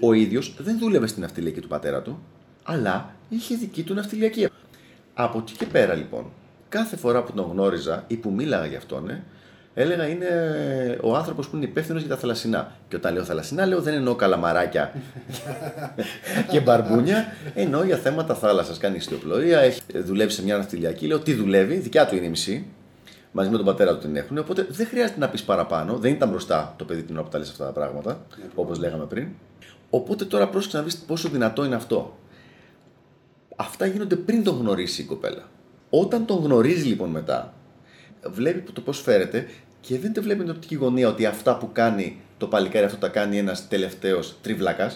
Ο 0.00 0.12
ίδιος 0.12 0.56
δεν 0.58 0.78
δούλευε 0.78 1.06
στην 1.06 1.22
ναυτιλιακή 1.22 1.60
του 1.60 1.68
πατέρα 1.68 2.02
του, 2.02 2.22
αλλά 2.62 3.14
είχε 3.28 3.54
δική 3.54 3.82
του 3.82 3.94
ναυτιλιακή. 3.94 4.48
Από 5.14 5.38
εκεί 5.38 5.52
και 5.52 5.66
πέρα 5.66 5.94
λοιπόν, 5.94 6.32
κάθε 6.68 6.96
φορά 6.96 7.22
που 7.22 7.32
τον 7.32 7.50
γνώριζα 7.50 8.04
ή 8.06 8.16
που 8.16 8.32
μίλαγα 8.32 8.66
για 8.66 8.78
αυτόν, 8.78 9.22
έλεγα 9.74 10.06
είναι 10.06 10.28
ο 11.02 11.16
άνθρωπος 11.16 11.48
που 11.48 11.56
είναι 11.56 11.64
υπεύθυνος 11.64 12.02
για 12.02 12.10
τα 12.10 12.16
θαλασσινά. 12.16 12.72
Και 12.88 12.96
όταν 12.96 13.14
λέω 13.14 13.24
θαλασσινά, 13.24 13.66
λέω 13.66 13.80
δεν 13.80 13.94
εννοώ 13.94 14.14
καλαμαράκια 14.14 14.92
και 16.50 16.60
μπαρμπούνια, 16.60 17.26
εννοώ 17.54 17.84
για 17.84 17.96
θέματα 17.96 18.34
θάλασσας. 18.34 18.78
Κάνει 18.78 18.96
ιστιοπλοεία, 18.96 19.60
έχει 19.60 19.80
δουλεύει 19.94 20.32
σε 20.32 20.42
μια 20.42 20.56
ναυτιλιακή. 20.56 21.06
Λέω 21.06 21.18
τι 21.18 21.34
δουλεύει, 21.34 21.76
δικιά 21.76 22.06
του 22.06 22.16
είναι 22.16 22.26
η 22.26 22.28
μισή. 22.28 22.66
Μαζί 23.32 23.50
με 23.50 23.56
τον 23.56 23.66
πατέρα 23.66 23.94
του 23.94 24.00
την 24.00 24.16
έχουν. 24.16 24.38
Οπότε 24.38 24.66
δεν 24.70 24.86
χρειάζεται 24.86 25.18
να 25.18 25.28
πεις 25.28 25.42
παραπάνω. 25.42 25.96
Δεν 25.96 26.12
ήταν 26.12 26.28
μπροστά 26.28 26.74
το 26.76 26.84
παιδί 26.84 27.02
την 27.02 27.14
ώρα 27.14 27.24
που 27.24 27.30
τα 27.30 27.38
λες 27.38 27.50
αυτά 27.50 27.64
τα 27.64 27.72
πράγματα, 27.72 28.26
όπως 28.54 28.78
λέγαμε 28.78 29.04
πριν. 29.04 29.28
Οπότε 29.90 30.24
τώρα 30.24 30.48
πρόσεξε 30.48 30.76
να 30.76 30.82
δεις 30.82 30.96
πόσο 30.96 31.28
δυνατό 31.28 31.64
είναι 31.64 31.74
αυτό. 31.74 32.18
Αυτά 33.56 33.86
γίνονται 33.86 34.16
πριν 34.16 34.44
τον 34.44 34.58
γνωρίσει 34.58 35.02
η 35.02 35.04
κοπέλα. 35.04 35.42
Όταν 35.90 36.26
τον 36.26 36.42
γνωρίζει 36.42 36.86
λοιπόν 36.86 37.08
μετά, 37.08 37.52
βλέπει 38.22 38.72
το 38.72 38.80
πώς 38.80 39.00
φέρεται 39.00 39.46
και 39.80 39.98
δεν 39.98 40.12
το 40.12 40.22
βλέπει 40.22 40.38
με 40.38 40.44
την 40.44 40.54
οπτική 40.54 40.74
γωνία 40.74 41.08
ότι 41.08 41.26
αυτά 41.26 41.56
που 41.56 41.72
κάνει 41.72 42.20
το 42.38 42.46
παλικάρι 42.46 42.84
αυτό 42.84 42.98
τα 42.98 43.08
κάνει 43.08 43.38
ένας 43.38 43.68
τελευταίος 43.68 44.36
τριβλάκα, 44.42 44.92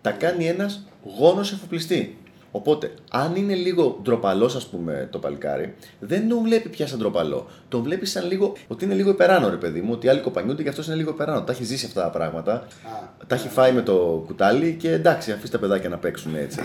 τα 0.00 0.10
κάνει 0.10 0.46
ένας 0.46 0.86
γόνος 1.18 1.52
εφοπλιστή. 1.52 2.18
Οπότε, 2.50 2.92
αν 3.10 3.36
είναι 3.36 3.54
λίγο 3.54 4.00
ντροπαλός, 4.02 4.56
ας 4.56 4.66
πούμε, 4.66 5.08
το 5.12 5.18
παλικάρι, 5.18 5.74
δεν 6.00 6.28
τον 6.28 6.42
βλέπει 6.42 6.68
πια 6.68 6.86
σαν 6.86 6.98
ντροπαλό. 6.98 7.46
Τον 7.68 7.82
βλέπει 7.82 8.06
σαν 8.06 8.26
λίγο. 8.26 8.52
ότι 8.68 8.84
είναι 8.84 8.94
λίγο 8.94 9.10
υπεράνω, 9.10 9.48
ρε 9.48 9.56
παιδί 9.56 9.80
μου, 9.80 9.92
ότι 9.92 10.08
άλλοι 10.08 10.20
κοπανιούνται 10.20 10.62
και 10.62 10.68
αυτός 10.68 10.86
είναι 10.86 10.96
λίγο 10.96 11.10
υπεράνω. 11.10 11.42
Τα 11.42 11.52
έχει 11.52 11.64
ζήσει 11.64 11.86
αυτά 11.86 12.02
τα 12.02 12.10
πράγματα. 12.10 12.52
Α, 12.52 12.66
τα 13.26 13.34
έχει 13.34 13.48
φάει 13.48 13.72
με 13.72 13.82
το 13.82 14.22
κουτάλι 14.26 14.76
και 14.80 14.90
εντάξει, 14.92 15.32
αφήσει 15.32 15.52
τα 15.52 15.58
παιδάκια 15.58 15.88
να 15.88 15.98
παίξουν 15.98 16.34
έτσι. 16.34 16.60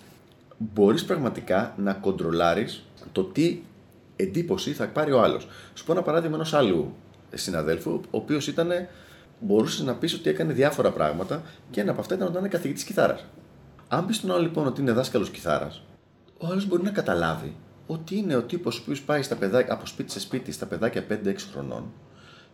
Μπορείς 0.74 1.04
πραγματικά 1.04 1.74
να 1.76 1.92
κοντρολάρεις 1.92 2.82
το 3.12 3.24
τι 3.24 3.58
εντύπωση 4.16 4.72
θα 4.72 4.88
πάρει 4.88 5.12
ο 5.12 5.22
άλλος. 5.22 5.48
Σου 5.74 5.84
πω 5.84 5.92
ένα 5.92 6.02
παράδειγμα 6.02 6.36
ενός 6.36 6.54
άλλου 6.54 6.94
συναδέλφου, 7.34 7.90
ο 7.90 8.00
οποίος 8.10 8.46
ήταν. 8.46 8.70
Μπορούσε 9.40 9.84
να 9.84 9.94
πεις 9.94 10.14
ότι 10.14 10.30
έκανε 10.30 10.52
διάφορα 10.52 10.90
πράγματα 10.90 11.42
και 11.70 11.80
ένα 11.80 11.90
από 11.90 12.00
αυτά 12.00 12.14
ήταν 12.14 12.26
ότι 12.26 12.36
ήταν 12.36 12.50
καθηγητής 12.50 12.84
κιθάρας. 12.84 13.24
Αν 13.88 14.06
πεις 14.06 14.16
στον 14.16 14.30
άλλο 14.30 14.42
λοιπόν 14.42 14.66
ότι 14.66 14.80
είναι 14.80 14.92
δάσκαλος 14.92 15.30
κιθάρας, 15.30 15.82
ο 16.38 16.46
άλλος 16.46 16.66
μπορεί 16.66 16.82
να 16.82 16.90
καταλάβει 16.90 17.56
ότι 17.86 18.16
είναι 18.16 18.36
ο 18.36 18.42
τύπος 18.42 18.78
ο 18.78 18.80
οποίος 18.82 19.02
πάει 19.02 19.22
στα 19.22 19.36
παιδάκια, 19.36 19.74
από 19.74 19.86
σπίτι 19.86 20.12
σε 20.12 20.20
σπίτι 20.20 20.52
στα 20.52 20.66
παιδάκια 20.66 21.04
5-6 21.08 21.34
χρονών 21.52 21.92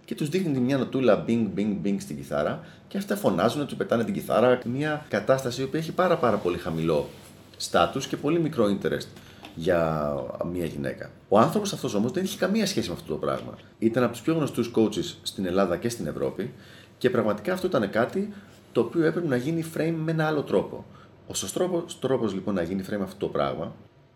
και 0.04 0.14
τους 0.14 0.28
δείχνει 0.28 0.59
μια 0.59 0.78
νοτούλα 0.78 1.25
bing 1.28 1.47
bing 1.57 1.76
bing 1.85 1.97
στην 1.99 2.16
κιθάρα 2.16 2.64
και 2.88 2.99
αυτά 2.99 3.16
φωνάζουν, 3.16 3.66
του 3.66 3.76
πετάνε 3.76 4.04
την 4.04 4.14
κιθάρα. 4.14 4.59
Μια 4.64 5.07
κατάσταση 5.09 5.66
που 5.66 5.76
έχει 5.76 5.92
πάρα, 5.92 6.16
πάρα 6.16 6.37
πολύ 6.37 6.59
χαμηλό 6.59 7.09
στάτους 7.57 8.07
και 8.07 8.16
πολύ 8.16 8.40
μικρό 8.40 8.78
interest 8.78 9.07
για 9.54 10.14
μια 10.52 10.64
γυναίκα. 10.64 11.11
Ο 11.28 11.38
άνθρωπος 11.38 11.73
αυτός 11.73 11.94
όμως 11.94 12.12
δεν 12.12 12.25
είχε 12.25 12.38
καμία 12.38 12.66
σχέση 12.66 12.88
με 12.88 12.94
αυτό 12.94 13.12
το 13.12 13.18
πράγμα. 13.18 13.59
Ήταν 13.78 14.02
από 14.02 14.12
τους 14.12 14.23
πιο 14.23 14.35
γνωστούς 14.35 14.71
coaches 14.75 15.14
στην 15.23 15.47
Ελλάδα 15.47 15.76
και 15.76 15.88
στην 15.88 16.06
Ευρώπη 16.06 16.52
και 16.99 17.11
πραγματικά 17.11 17.52
αυτό 17.52 17.66
ήταν 17.66 17.90
κάτι 17.90 18.32
το 18.73 18.80
οποίο 18.80 19.04
έπρεπε 19.04 19.26
να 19.26 19.37
γίνει 19.37 19.64
frame 19.76 19.94
με 19.97 20.11
ένα 20.11 20.26
άλλο 20.26 20.42
τρόπο. 20.42 20.85
Ο 21.26 21.35
σωστός 21.35 21.99
τρόπος 21.99 22.35
λοιπόν 22.35 22.54
να 22.54 22.62
γίνει 22.62 22.85
frame 22.90 23.02
αυτό 23.02 23.16
το 23.18 23.26
πράγμα 23.26 23.75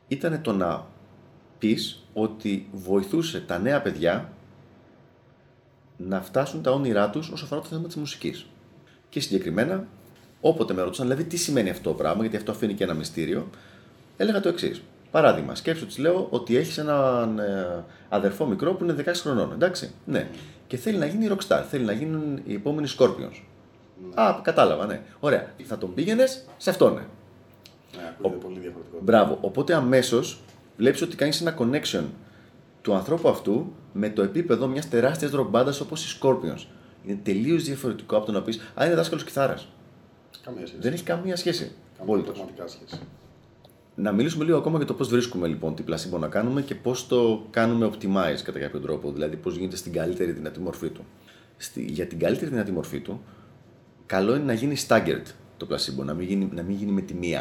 ήταν 0.09 0.43
το 0.43 0.53
να 0.53 0.87
πεις 1.59 2.03
ότι 2.13 2.69
βοηθούσε 2.73 3.41
τα 3.41 3.59
νέα 3.59 3.83
παιδιά 3.83 4.33
να 5.97 6.23
φτάσουν 6.23 6.63
τα 6.63 6.71
όνειρά 6.71 7.11
τους 7.11 7.29
όσο 7.29 7.45
αφορά 7.45 7.61
το 7.61 7.67
θέμα 7.67 7.87
της 7.87 7.97
μουσικής. 7.97 8.47
Και 9.09 9.21
συγκεκριμένα, 9.21 9.87
όποτε 10.41 10.75
με 10.75 10.83
ρωτούσαν, 10.83 11.07
δηλαδή 11.07 11.25
τι 11.25 11.37
σημαίνει 11.37 11.71
αυτό 11.71 11.91
το 11.91 11.97
πράγμα, 11.97 12.21
γιατί 12.21 12.37
αυτό 12.37 12.51
αφήνει 12.51 12.75
και 12.75 12.85
ένα 12.85 12.95
μυστήριο, 12.95 13.51
έλεγα 14.17 14.41
το 14.41 14.49
εξής. 14.49 14.83
Παράδειγμα, 15.11 15.55
σκέψου 15.55 15.87
της 15.87 15.99
λέω 15.99 16.27
ότι 16.31 16.57
έχεις 16.57 16.79
έναν 16.79 17.39
ε, 17.39 17.85
αδερφό 18.09 18.47
μικρό 18.47 18.75
που 18.75 18.85
είναι 18.85 18.95
16 19.07 19.13
χρονών. 19.15 19.53
Εντάξει, 19.53 19.91
ναι. 20.05 20.29
Και 20.67 20.77
θέλει 20.77 20.99
να 20.99 21.07
γίνει 21.07 21.29
rockstar, 21.31 21.63
θέλει 21.71 21.85
να 21.85 21.93
γίνουν 21.93 22.41
οι 22.45 22.55
επόμενοι 22.55 22.89
Scorpions. 22.99 23.43
Α, 24.15 24.35
κατάλαβα, 24.43 24.87
ναι. 24.87 25.01
Ωραία. 25.21 25.47
Θα 25.65 25.79
τον 25.79 25.95
πήγαινες 25.95 26.45
σε 26.57 26.71
αυτόν. 26.71 26.93
Ναι, 26.95 27.01
Ναι, 27.97 28.09
ακούγεται 28.19 28.41
πολύ 28.45 28.59
διαφορετικό. 28.59 28.99
Μπράβο. 29.01 29.39
Οπότε 29.41 29.75
αμέσως 29.75 30.41
βλέπεις 30.77 31.03
ότι 31.03 31.17
κάνεις 31.17 31.41
ένα 31.41 31.55
connection 31.59 32.03
του 32.83 32.95
ανθρώπου 32.95 33.29
αυτού 33.29 33.73
με 33.93 34.11
το 34.11 34.23
επίπεδο 34.23 34.67
μιας 34.67 34.89
τεράστιας 34.89 35.33
rock 35.35 35.47
μπάντα 35.51 35.73
όπως 35.83 36.13
οι 36.13 36.19
Scorpions. 36.23 36.65
Είναι 37.07 37.19
τελείως 37.23 37.65
διαφορετικό 37.65 38.17
από 38.17 38.27
το 38.27 38.33
να 38.33 38.43
πεις 38.43 38.61
Α, 38.81 38.85
είναι 38.87 38.95
δάσκαλος 38.95 39.25
κιθάρας. 39.25 39.69
Καμία 40.45 40.67
σχέση. 40.67 40.83
Δεν 40.83 40.93
έχει 40.93 41.03
καμία 41.03 41.37
σχέση. 41.37 41.63
Καμία 41.65 41.75
Απολύτως. 42.03 42.33
πραγματικά 42.33 42.67
σχέση. 42.67 43.01
Να 43.99 44.13
μιλήσουμε 44.13 44.45
λίγο 44.45 44.59
ακόμα 44.59 44.77
για 44.77 44.87
το 44.87 44.95
πώς 44.95 45.09
βρίσκουμε 45.09 45.47
λοιπόν 45.47 45.75
τι 45.75 45.83
πλασίμπο 45.83 46.19
να 46.19 46.29
κάνουμε 46.29 46.63
και 46.63 46.75
πώς 46.75 47.07
το 47.07 47.47
κάνουμε 47.51 47.91
optimize 47.93 48.41
κατά 48.43 48.59
κάποιο 48.59 48.81
τρόπο. 48.81 49.13
Δηλαδή 49.13 49.37
πώς 49.37 49.57
γίνεται 49.57 49.77
στην 49.77 49.93
καλύτερη 49.93 50.33
δυνατή 50.33 50.61
μορφή 50.61 50.89
του. 50.89 51.05
Στη, 51.57 51.85
για 51.85 52.07
την 52.07 52.19
καλύτερη 52.19 52.51
δυνατή 52.51 52.73
μορφή 52.73 53.01
του, 53.01 53.21
καλό 54.07 54.35
είναι 54.35 54.45
να 54.45 54.53
γίνει 54.53 54.77
staggered 54.89 55.33
το 55.57 55.67
πλασίμπο, 55.67 56.05
να 56.05 56.15
μην 56.15 56.27
γίνει, 56.27 56.49
να 56.55 56.63
μην 56.63 56.77
γίνει 56.77 56.93
με 56.93 57.01
τη 57.01 57.15
μία. 57.15 57.41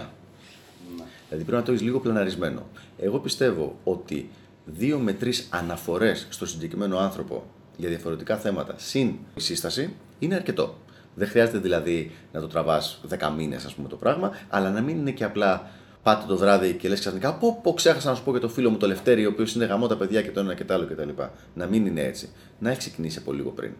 Ναι. 0.97 1.03
Δηλαδή 1.29 1.45
πρέπει 1.45 1.51
να 1.51 1.63
το 1.63 1.71
έχεις 1.71 1.83
λίγο 1.83 1.99
πλαναρισμένο. 1.99 2.67
Εγώ 2.97 3.19
πιστεύω 3.19 3.79
ότι 3.83 4.29
δύο 4.65 4.99
με 4.99 5.13
τρεις 5.13 5.47
αναφορές 5.51 6.27
στο 6.29 6.45
συγκεκριμένο 6.45 6.97
άνθρωπο 6.97 7.45
για 7.77 7.89
διαφορετικά 7.89 8.37
θέματα 8.37 8.73
συν 8.77 9.13
η 9.35 9.39
σύσταση 9.39 9.93
είναι 10.19 10.35
αρκετό. 10.35 10.75
Δεν 11.15 11.27
χρειάζεται 11.27 11.57
δηλαδή 11.57 12.11
να 12.31 12.39
το 12.39 12.47
τραβάς 12.47 13.01
10 13.19 13.31
μήνες, 13.37 13.65
ας 13.65 13.73
πούμε, 13.73 13.87
το 13.87 13.95
πράγμα, 13.95 14.31
αλλά 14.49 14.71
να 14.71 14.81
μην 14.81 14.97
είναι 14.97 15.11
και 15.11 15.23
απλά 15.23 15.69
πάτε 16.05 16.25
το 16.27 16.37
βράδυ 16.37 16.73
και 16.73 16.89
λες 16.89 16.99
ξαφνικά 16.99 17.33
πω, 17.33 17.59
πω 17.63 17.73
ξέχασα 17.73 18.09
να 18.09 18.15
σου 18.15 18.23
πω 18.23 18.31
για 18.31 18.39
το 18.39 18.49
φίλο 18.49 18.69
μου 18.69 18.77
το 18.77 18.87
Λευτέρη, 18.87 19.25
ο 19.25 19.29
οποίος 19.29 19.55
είναι 19.55 19.65
γαμό 19.65 19.87
τα 19.87 19.97
παιδιά 19.97 20.21
και 20.21 20.31
το 20.31 20.39
ένα 20.39 20.53
και 20.53 20.63
το 20.63 20.73
άλλο 20.73 20.85
κτλ. 20.85 21.09
Να 21.53 21.65
μην 21.65 21.85
είναι 21.85 22.01
έτσι. 22.01 22.29
Να 22.59 22.69
έχει 22.69 22.79
ξεκινήσει 22.79 23.19
από 23.19 23.33
λίγο 23.33 23.49
πριν. 23.49 23.73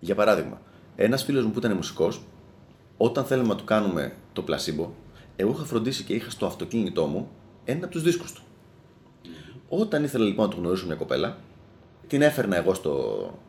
Για 0.00 0.14
παράδειγμα, 0.14 0.60
ένας 0.96 1.24
φίλος 1.24 1.44
μου 1.44 1.50
που 1.50 1.58
ήταν 1.58 1.72
μουσικός, 1.72 2.22
όταν 2.96 3.24
θέλουμε 3.24 3.48
να 3.48 3.56
του 3.56 3.64
κάνουμε 3.64 4.12
το 4.32 4.42
πλασίμπο, 4.42 4.92
εγώ 5.36 5.50
είχα 5.50 5.64
φροντίσει 5.64 6.04
και 6.04 6.14
είχα 6.14 6.30
στο 6.30 6.46
αυτοκίνητό 6.46 7.06
μου 7.06 7.30
ένα 7.64 7.84
από 7.84 7.92
τους 7.92 8.02
δίσκους 8.02 8.32
του. 8.32 8.42
Όταν 9.68 10.04
ήθελα 10.04 10.24
λοιπόν 10.24 10.44
να 10.48 10.54
του 10.54 10.60
γνωρίσω 10.60 10.86
μια 10.86 10.94
κοπέλα, 10.94 11.38
την 12.06 12.22
έφερνα 12.22 12.56
εγώ 12.56 12.74
στο 12.74 12.94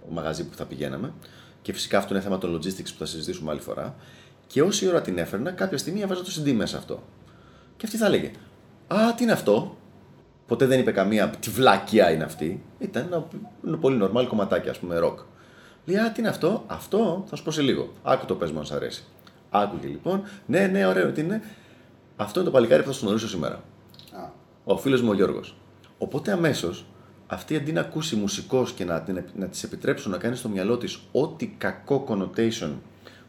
μαγαζί 0.09 0.45
που 0.47 0.55
θα 0.55 0.65
πηγαίναμε 0.65 1.13
και 1.61 1.73
φυσικά 1.73 1.97
αυτό 1.97 2.13
είναι 2.13 2.23
θέμα 2.23 2.37
των 2.37 2.55
logistics 2.55 2.91
που 2.91 2.97
θα 2.97 3.05
συζητήσουμε 3.05 3.51
άλλη 3.51 3.59
φορά. 3.59 3.95
Και 4.47 4.61
όση 4.61 4.87
ώρα 4.87 5.01
την 5.01 5.17
έφερνα, 5.17 5.51
κάποια 5.51 5.77
στιγμή 5.77 6.01
έβαζα 6.01 6.23
το 6.23 6.31
CD 6.37 6.51
μέσα 6.51 6.77
αυτό. 6.77 7.03
Και 7.77 7.85
αυτή 7.85 7.97
θα 7.97 8.05
έλεγε: 8.05 8.31
Α, 8.87 9.13
τι 9.15 9.23
είναι 9.23 9.31
αυτό; 9.31 9.77
Ποτέ 10.47 10.65
δεν 10.65 10.79
είπε 10.79 10.91
καμία 10.91 11.29
τι 11.29 11.49
βλακιά 11.49 12.11
είναι 12.11 12.23
αυτή; 12.23 12.63
Ήταν 12.79 13.03
ένα, 13.05 13.27
ένα 13.65 13.77
πολύ 13.77 13.99
normal 14.03 14.25
κομματάκι, 14.27 14.69
ας 14.69 14.79
πούμε, 14.79 14.99
rock. 15.03 15.15
Λέει: 15.85 15.97
Α, 15.97 16.11
τι 16.11 16.19
είναι 16.19 16.29
αυτό; 16.29 16.63
Αυτό 16.67 17.23
θα 17.29 17.35
σου 17.35 17.43
πω 17.43 17.51
σε 17.51 17.61
λίγο. 17.61 17.93
Άκου 18.03 18.25
το 18.25 18.35
πες 18.35 18.51
μου 18.51 18.59
αν 18.59 18.65
σ' 18.65 18.71
αρέσει. 18.71 19.03
Άκουγε 19.49 19.87
λοιπόν. 19.87 20.23
Ναι, 20.45 20.67
ναι, 20.67 20.85
ωραίο, 20.85 21.11
τι 21.11 21.21
είναι; 21.21 21.41
Αυτό 22.15 22.39
είναι 22.39 22.49
το 22.49 22.55
παλικάρι 22.55 22.81
που 22.81 22.87
θα 22.87 22.93
σου 22.93 23.05
γνωρίσω 23.05 23.27
σήμερα 23.27 23.55
Α, 24.11 24.29
ο 24.63 24.77
φίλος 24.77 25.01
μου 25.01 25.09
ο 25.09 25.13
Γιώργος. 25.13 25.55
Οπότε 25.97 26.31
αμέσως 26.31 26.85
αυτή 27.27 27.55
αντί 27.55 27.71
να 27.71 27.81
ακούσει 27.81 28.15
μουσικός 28.15 28.71
και 28.71 28.85
να, 28.85 29.01
την, 29.01 29.23
να 29.35 29.45
της 29.45 29.63
επιτρέψουν 29.63 30.11
να 30.11 30.17
κάνει 30.17 30.35
στο 30.35 30.49
μυαλό 30.49 30.77
της 30.77 30.99
ό,τι 31.11 31.47
κακό 31.47 32.05
connotation 32.09 32.69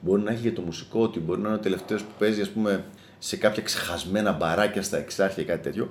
μπορεί 0.01 0.23
να 0.23 0.31
έχει 0.31 0.41
για 0.41 0.53
το 0.53 0.61
μουσικό, 0.61 1.03
ότι 1.03 1.21
μπορεί 1.21 1.41
να 1.41 1.49
είναι 1.49 1.57
ο 1.57 1.61
τελευταίος 1.61 2.03
που 2.03 2.11
παίζει, 2.19 2.41
ας 2.41 2.49
πούμε, 2.49 2.85
σε 3.19 3.37
κάποια 3.37 3.63
ξεχασμένα 3.63 4.33
μπαράκια 4.33 4.83
στα 4.83 4.97
εξάρχεια 4.97 5.43
ή 5.43 5.47
κάτι 5.47 5.63
τέτοιο, 5.63 5.89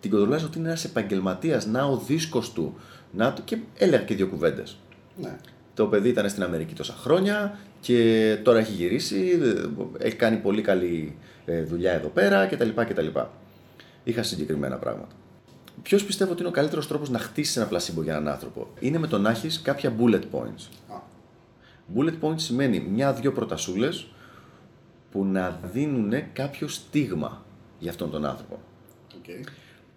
την 0.00 0.10
κοντρολάζει 0.10 0.44
ότι 0.44 0.58
είναι 0.58 0.68
ένας 0.68 0.84
επαγγελματίας, 0.84 1.66
να 1.66 1.84
ο 1.84 1.96
δίσκος 1.96 2.52
του. 2.52 2.76
Να, 3.12 3.32
το- 3.32 3.42
και 3.44 3.58
έλεγα 3.78 4.02
και 4.02 4.14
δύο 4.14 4.26
κουβέντες. 4.28 4.76
ναι. 5.16 5.36
Το 5.74 5.86
παιδί 5.86 6.08
ήταν 6.08 6.28
στην 6.28 6.42
Αμερική 6.42 6.74
τόσα 6.74 6.94
χρόνια 7.00 7.58
και 7.80 8.38
τώρα 8.42 8.58
έχει 8.58 8.72
γυρίσει, 8.72 9.38
ε, 9.98 10.04
έχει 10.06 10.16
κάνει 10.16 10.36
πολύ 10.36 10.62
καλή 10.62 11.16
ε, 11.46 11.62
δουλειά 11.62 11.92
εδώ 11.92 12.08
πέρα 12.08 12.46
κτλ. 12.46 12.68
κτλ. 12.74 13.06
Είχα 14.04 14.22
συγκεκριμένα 14.22 14.76
πράγματα. 14.76 15.14
Ποιος 15.82 16.04
πιστεύω 16.04 16.30
ότι 16.32 16.40
είναι 16.40 16.48
ο 16.48 16.52
καλύτερος 16.52 16.86
τρόπος 16.88 17.10
να 17.10 17.18
χτίσεις 17.18 17.56
ένα 17.56 17.66
πλασίμπο 17.66 18.02
για 18.02 18.12
έναν 18.12 18.28
άνθρωπο, 18.28 18.70
είναι 18.80 18.98
με 18.98 19.06
το 19.06 19.18
να 19.18 19.30
έχεις 19.30 19.60
κάποια 19.62 19.92
bullet 20.00 20.20
points. 20.32 20.68
Α, 20.88 20.96
Bullet 21.96 22.14
points 22.24 22.40
σημαίνει 22.40 22.80
μια-δυο 22.80 23.32
προτασούλες 23.32 23.88
που 25.10 25.24
να 25.24 25.60
δίνουν 25.72 26.12
κάποιο 26.32 26.68
στίγμα 26.68 27.44
για 27.78 27.90
αυτόν 27.90 28.10
τον 28.10 28.24
άνθρωπο. 28.24 28.58
οκ. 29.16 29.46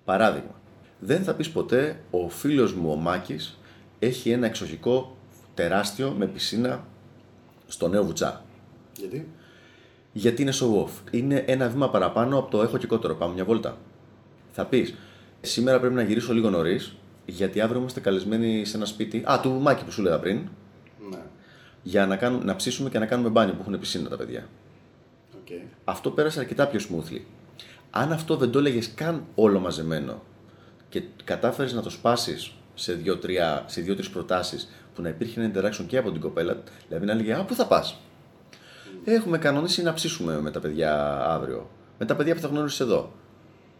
Παράδειγμα, 0.05 0.51
δεν 0.99 1.23
θα 1.23 1.33
πεις 1.33 1.49
ποτέ 1.49 1.99
ο 2.11 2.29
φίλος 2.29 2.73
μου 2.73 2.91
ο 2.91 2.95
Μάκης 2.95 3.57
έχει 3.99 4.29
ένα 4.29 4.45
εξοχικό 4.45 5.17
τεράστιο 5.53 6.11
με 6.17 6.25
πισίνα 6.27 6.85
στο 7.67 7.87
Νέο 7.87 8.03
Βουτζά. 8.03 8.43
Γιατί; 8.97 9.27
Γιατί 10.11 10.41
είναι 10.41 10.51
show 10.53 10.83
off. 10.83 10.89
Είναι 11.11 11.43
ένα 11.47 11.67
βήμα 11.69 11.89
παραπάνω 11.89 12.37
από 12.37 12.51
το 12.51 12.61
έχω 12.61 12.77
και 12.77 12.87
κότερο. 12.87 13.15
Πάμε 13.15 13.33
μια 13.33 13.45
βόλτα. 13.45 13.77
Θα 14.51 14.65
πεις, 14.65 14.93
σήμερα 15.41 15.79
πρέπει 15.79 15.93
να 15.93 16.03
γυρίσω 16.03 16.33
λίγο 16.33 16.49
νωρίς, 16.49 16.95
γιατί 17.25 17.61
αύριο 17.61 17.79
είμαστε 17.79 17.99
καλεσμένοι 17.99 18.65
σε 18.65 18.77
ένα 18.77 18.85
σπίτι. 18.85 19.23
Α, 19.31 19.39
του 19.41 19.51
Μάκη 19.51 19.83
που 19.83 19.91
σου 19.91 20.01
'λεγα 20.01 20.19
πριν, 20.19 20.37
Ναι. 21.09 21.19
για 21.83 22.05
να, 22.07 22.15
κάνουμε, 22.15 22.43
να 22.43 22.55
ψήσουμε 22.55 22.89
και 22.89 22.99
να 22.99 23.05
κάνουμε 23.05 23.29
μπάνιο 23.29 23.53
που 23.53 23.59
έχουν 23.61 23.79
πισίνα 23.79 24.09
τα 24.09 24.15
παιδιά. 24.17 24.47
Οκ. 25.85 25.89
Αυτό 25.89 26.09
πέρασε 26.11 26.39
αρκετά 26.39 26.67
πιο 26.67 26.79
smoothly. 26.79 27.21
Αν 27.89 28.11
αυτό 28.11 28.35
δεν 28.35 28.51
το 28.51 28.59
έλεγες 28.59 28.91
καν 28.95 29.23
όλο 29.35 29.59
μαζεμένο 29.59 30.23
και 30.89 31.03
κατάφερες 31.23 31.73
να 31.73 31.81
το 31.81 31.89
σπάσεις 31.89 32.51
σε 32.73 32.93
δύο-τρεις 32.93 33.37
σε 33.65 33.81
δύο-τρεις 33.81 34.09
προτάσεις 34.09 34.69
που 34.95 35.01
να 35.01 35.09
υπήρχε 35.09 35.41
ένα 35.41 35.51
interaction 35.53 35.83
και 35.87 35.97
από 35.97 36.11
την 36.11 36.21
κοπέλα, 36.21 36.57
δηλαδή 36.87 37.05
να 37.05 37.11
έλεγε 37.11 37.33
Α, 37.33 37.43
πού 37.43 37.53
θα 37.53 37.67
πας; 37.67 37.99
Έχουμε 39.03 39.37
κανονίσει 39.37 39.83
να 39.83 39.93
ψήσουμε 39.93 40.41
με 40.41 40.51
τα 40.51 40.59
παιδιά 40.59 41.21
αύριο. 41.25 41.69
Με 41.99 42.05
τα 42.05 42.15
παιδιά 42.15 42.35
που 42.35 42.41
θα 42.41 42.47
γνωρίσεις 42.47 42.83
εδώ. 42.83 43.11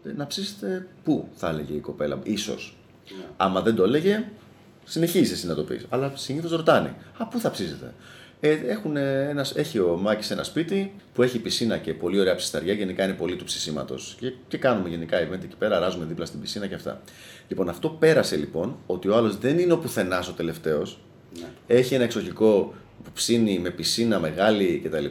«Ε, 0.06 0.12
Να 0.12 0.28
ψήσετε 0.28 0.88
πού, 1.04 1.28
θα 1.34 1.50
έλεγε 1.50 1.74
η 1.74 1.80
κοπέλα, 1.80 2.20
ίσως. 2.24 2.78
Ναι. 3.18 3.24
Άμα 3.38 3.62
δεν 3.62 3.76
το 3.76 3.84
έλεγε, 3.84 4.26
συνεχίζεις 4.86 5.32
εσύ 5.32 5.48
να 5.48 5.56
το 5.56 5.64
πεις. 5.64 5.86
Αλλά 5.90 6.12
συνήθως 6.16 6.52
ρωτάνε. 6.52 6.96
Α, 7.18 7.28
πού 7.28 7.40
θα 7.40 7.52
ψήσετε; 7.52 7.94
Ε, 8.46 8.60
έχουν 8.68 8.98
ένας, 8.98 9.56
έχει 9.56 9.80
ο 9.80 9.98
Μάκης 10.02 10.32
ένα 10.32 10.44
σπίτι 10.44 10.94
που 11.14 11.24
έχει 11.24 11.40
πισίνα 11.40 11.78
και 11.78 11.94
πολύ 11.94 12.20
ωραία 12.20 12.36
ψισταριά. 12.36 12.74
Γενικά 12.74 13.04
είναι 13.04 13.14
πολύ 13.14 13.36
του 13.36 13.44
ψησίματος. 13.44 14.16
Και, 14.20 14.34
και 14.48 14.58
κάνουμε 14.58 14.90
γενικά 14.90 15.18
event 15.18 15.44
εκεί 15.44 15.56
πέρα, 15.58 15.80
ράζουμε 15.80 16.06
δίπλα 16.06 16.26
στην 16.26 16.40
πισίνα 16.40 16.68
και 16.68 16.76
αυτά. 16.76 17.02
Λοιπόν, 17.48 17.70
αυτό 17.70 17.90
πέρασε 17.90 18.36
λοιπόν 18.36 18.78
ότι 18.86 19.08
ο 19.08 19.16
άλλος 19.16 19.38
δεν 19.38 19.60
είναι 19.60 19.74
ο 19.74 19.78
πουθενάς 19.78 20.28
ο 20.28 20.32
τελευταίος. 20.32 21.00
Ναι. 21.40 21.46
Έχει 21.68 21.96
ένα 21.96 22.04
εξοχικό 22.04 22.74
που 23.04 23.12
ψήνει 23.14 23.60
με 23.60 23.70
πισίνα 23.70 24.20
μεγάλη 24.20 24.82
κτλ. 24.84 25.06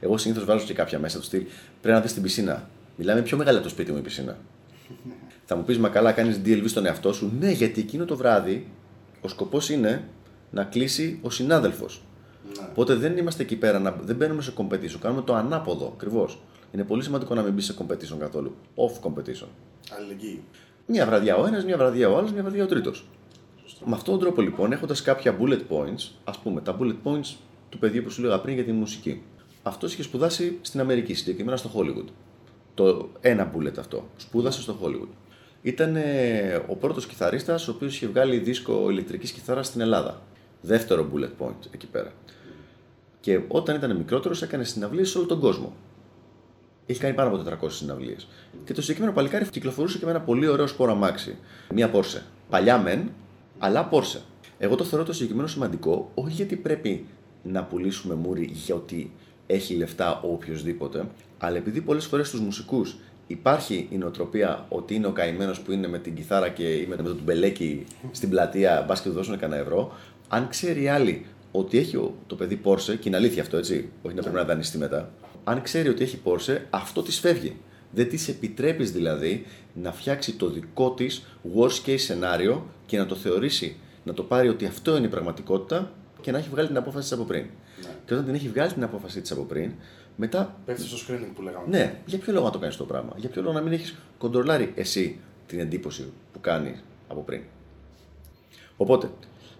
Εγώ 0.00 0.18
συνήθως 0.18 0.44
βάζω 0.44 0.64
και 0.64 0.74
κάποια 0.74 0.98
μέσα 0.98 1.18
του 1.18 1.24
στυλ. 1.24 1.42
Πρέπει 1.80 1.96
να 1.96 2.02
δεις 2.02 2.12
την 2.12 2.22
πισίνα. 2.22 2.68
Μιλάμε 2.96 3.22
πιο 3.22 3.36
μεγάλα 3.36 3.60
το 3.60 3.68
σπίτι 3.68 3.92
μου 3.92 3.98
η 3.98 4.02
πισίνα. 4.02 4.38
Θα 5.44 5.56
μου 5.56 5.64
πεις, 5.64 5.78
Μα 5.78 5.88
καλά, 5.88 6.12
κάνεις 6.12 6.40
DLV 6.44 6.64
στον 6.66 6.86
εαυτό 6.86 7.12
σου. 7.12 7.32
Ναι, 7.40 7.50
γιατί 7.50 7.80
εκείνο 7.80 8.04
το 8.04 8.16
βράδυ 8.16 8.66
ο 9.20 9.28
σκοπός 9.28 9.70
είναι 9.70 10.04
να 10.50 10.64
κλείσει 10.64 11.18
ο 11.22 11.30
συνάδελφος. 11.30 12.02
Ναι. 12.56 12.68
Οπότε 12.70 12.94
δεν 12.94 13.16
είμαστε 13.16 13.42
εκεί 13.42 13.56
πέρα, 13.56 13.78
να, 13.78 13.96
δεν 14.02 14.16
μπαίνουμε 14.16 14.42
σε 14.42 14.52
competition. 14.56 14.98
Κάνουμε 15.00 15.22
το 15.22 15.34
ανάποδο 15.34 15.92
ακριβώς. 15.94 16.38
Είναι 16.72 16.84
πολύ 16.84 17.02
σημαντικό 17.02 17.34
να 17.34 17.42
μην 17.42 17.52
μπεις 17.52 17.64
σε 17.64 17.74
competition 17.78 18.18
καθόλου. 18.18 18.54
Off 18.74 19.08
competition. 19.08 19.48
Αλληλεγγύη. 19.96 20.42
Μια 20.86 21.06
βραδιά 21.06 21.36
ο 21.36 21.46
ένας, 21.46 21.64
μια 21.64 21.76
βραδιά 21.76 22.08
ο 22.10 22.16
άλλος, 22.16 22.32
μια 22.32 22.42
βραδιά 22.42 22.64
ο 22.64 22.66
τρίτος. 22.66 23.06
Με 23.84 23.94
αυτόν 23.94 24.14
τον 24.14 24.22
τρόπο 24.22 24.40
λοιπόν, 24.40 24.72
έχοντας 24.72 25.02
κάποια 25.02 25.36
bullet 25.40 25.60
points, 25.70 26.10
ας 26.24 26.38
πούμε 26.38 26.60
τα 26.60 26.76
bullet 26.80 26.96
points 27.04 27.34
του 27.68 27.78
παιδιού 27.78 28.02
που 28.02 28.10
σου 28.10 28.22
λέγα 28.22 28.40
πριν 28.40 28.54
για 28.54 28.64
τη 28.64 28.72
μουσική. 28.72 29.22
Αυτό 29.62 29.86
είχε 29.86 30.02
σπουδάσει 30.02 30.58
στην 30.60 30.80
Αμερική, 30.80 31.14
συγκεκριμένα 31.14 31.56
στο 31.56 31.70
Hollywood. 31.74 32.08
Το 32.74 33.08
ένα 33.20 33.52
bullet 33.56 33.78
αυτό. 33.78 34.08
Σπούδασε 34.16 34.60
στο 34.60 34.76
Hollywood. 34.82 35.08
Ήταν 35.62 35.96
ε, 35.96 36.64
ο 36.68 36.76
πρώτος 36.76 37.06
κιθαρίστας 37.06 37.68
ο 37.68 37.70
οποίος 37.70 37.94
είχε 37.94 38.06
βγάλει 38.06 38.38
δίσκο 38.38 38.90
ηλεκτρικής 38.90 39.30
κιθάρας 39.30 39.66
στην 39.66 39.80
Ελλάδα. 39.80 40.22
Δεύτερο 40.60 41.08
bullet 41.14 41.44
point 41.44 41.66
εκεί 41.70 41.86
πέρα. 41.86 42.12
Και 43.20 43.40
όταν 43.48 43.76
ήταν 43.76 43.96
μικρότερος, 43.96 44.42
έκανε 44.42 44.64
συναυλίες 44.64 45.10
σε 45.10 45.18
όλο 45.18 45.26
τον 45.26 45.40
κόσμο. 45.40 45.72
Έχει 46.86 47.00
κάνει 47.00 47.14
πάνω 47.14 47.28
από 47.28 47.66
400 47.66 47.70
συναυλίες. 47.70 48.28
Και 48.64 48.72
το 48.72 48.80
συγκεκριμένο 48.80 49.14
παλικάρι 49.14 49.48
κυκλοφορούσε 49.50 49.98
και 49.98 50.04
με 50.04 50.10
ένα 50.10 50.20
πολύ 50.20 50.46
ωραίο 50.46 50.66
σπόρο 50.66 50.92
αμάξι. 50.92 51.36
Μία 51.74 51.90
Porsche. 51.94 52.20
Παλιά 52.50 52.78
μεν, 52.78 53.10
αλλά 53.58 53.88
Porsche. 53.92 54.20
Εγώ 54.58 54.74
το 54.74 54.84
θεωρώ 54.84 55.04
το 55.04 55.12
συγκεκριμένο 55.12 55.48
σημαντικό, 55.48 56.10
όχι 56.14 56.34
γιατί 56.34 56.56
πρέπει 56.56 57.06
να 57.42 57.64
πουλήσουμε 57.64 58.14
μούρι 58.14 58.50
γιατί 58.52 59.12
έχει 59.46 59.74
λεφτά 59.74 60.20
ο 60.20 60.32
οποιοδήποτε, 60.32 61.08
αλλά 61.38 61.56
επειδή 61.56 61.80
πολλές 61.80 62.06
φορές 62.06 62.28
στους 62.28 62.40
μουσικούς 62.40 62.96
υπάρχει 63.26 63.88
η 63.90 63.96
νοοτροπία 63.96 64.66
ότι 64.68 64.94
είναι 64.94 65.06
ο 65.06 65.12
καημένος 65.12 65.60
που 65.60 65.72
είναι 65.72 65.88
με 65.88 65.98
την 65.98 66.14
κιθάρα 66.14 66.48
και 66.48 66.74
ή 66.74 66.86
με 66.86 66.96
το 66.96 67.16
μπελέκι 67.24 67.86
στην 68.10 68.28
πλατεία, 68.28 68.84
μπας 68.88 69.00
και 69.00 69.08
του 69.08 69.14
δώσουν 69.14 69.38
κανένα 69.38 69.62
ευρώ. 69.62 69.92
Αν 70.28 70.48
ξέρει 70.48 70.82
η 70.82 70.88
άλλη 70.88 71.26
ότι 71.52 71.78
έχει 71.78 71.96
ο- 71.96 72.14
το 72.26 72.34
παιδί 72.34 72.60
Porsche, 72.64 72.96
και 73.00 73.08
είναι 73.08 73.16
αλήθεια 73.16 73.42
αυτό 73.42 73.56
έτσι, 73.56 73.88
όχι 74.02 74.14
να 74.14 74.20
πρέπει 74.22 74.36
να 74.36 74.44
δανειστεί 74.44 74.78
μετά. 74.78 75.10
Αν 75.44 75.62
ξέρει 75.62 75.88
ότι 75.88 76.02
έχει 76.02 76.20
Porsche, 76.24 76.58
αυτό 76.70 77.02
της 77.02 77.18
φεύγει. 77.18 77.56
Δεν 77.90 78.08
της 78.08 78.28
επιτρέπεις 78.28 78.92
δηλαδή 78.92 79.46
να 79.74 79.92
φτιάξει 79.92 80.32
το 80.34 80.50
δικό 80.50 80.90
της 80.90 81.26
worst 81.56 81.86
case 81.88 81.98
σενάριο 81.98 82.66
και 82.86 82.98
να 82.98 83.06
το 83.06 83.14
θεωρήσει, 83.14 83.76
να 84.04 84.12
το 84.14 84.22
πάρει 84.22 84.48
ότι 84.48 84.64
αυτό 84.66 84.96
είναι 84.96 85.06
η 85.06 85.10
πραγματικότητα 85.10 85.92
και 86.20 86.30
να 86.30 86.38
έχει 86.38 86.48
βγάλει 86.48 86.66
την 86.68 86.76
απόφαση 86.76 87.02
της 87.02 87.12
από 87.12 87.24
πριν. 87.24 87.42
Ναι. 87.82 87.88
Και 88.06 88.12
όταν 88.12 88.24
την 88.26 88.34
έχει 88.34 88.48
βγάλει 88.48 88.72
την 88.72 88.82
απόφαση 88.82 89.20
της 89.20 89.30
από 89.30 89.42
πριν, 89.42 89.72
μετά 90.16 90.56
Πέφτει 90.64 90.82
στο 90.82 90.96
screening 91.14 91.30
που 91.34 91.42
λέγαμε. 91.42 91.64
ναι, 91.68 91.98
για 92.06 92.18
ποιο 92.18 92.32
λόγο 92.32 92.44
να 92.44 92.50
το 92.52 92.58
κάνεις 92.58 92.76
το 92.76 92.84
πράγμα; 92.84 93.12
Για 93.16 93.28
ποιο 93.28 93.42
λόγο 93.42 93.54
να 93.54 93.60
μην 93.60 93.72
έχεις 93.72 93.94
κοντρολάρει 94.18 94.72
εσύ 94.74 95.18
την 95.46 95.58
εντύπωση 95.60 96.12
που 96.32 96.40
κάνει 96.40 96.74
από 97.08 97.20
πριν; 97.20 97.40
Οπότε, 98.76 99.10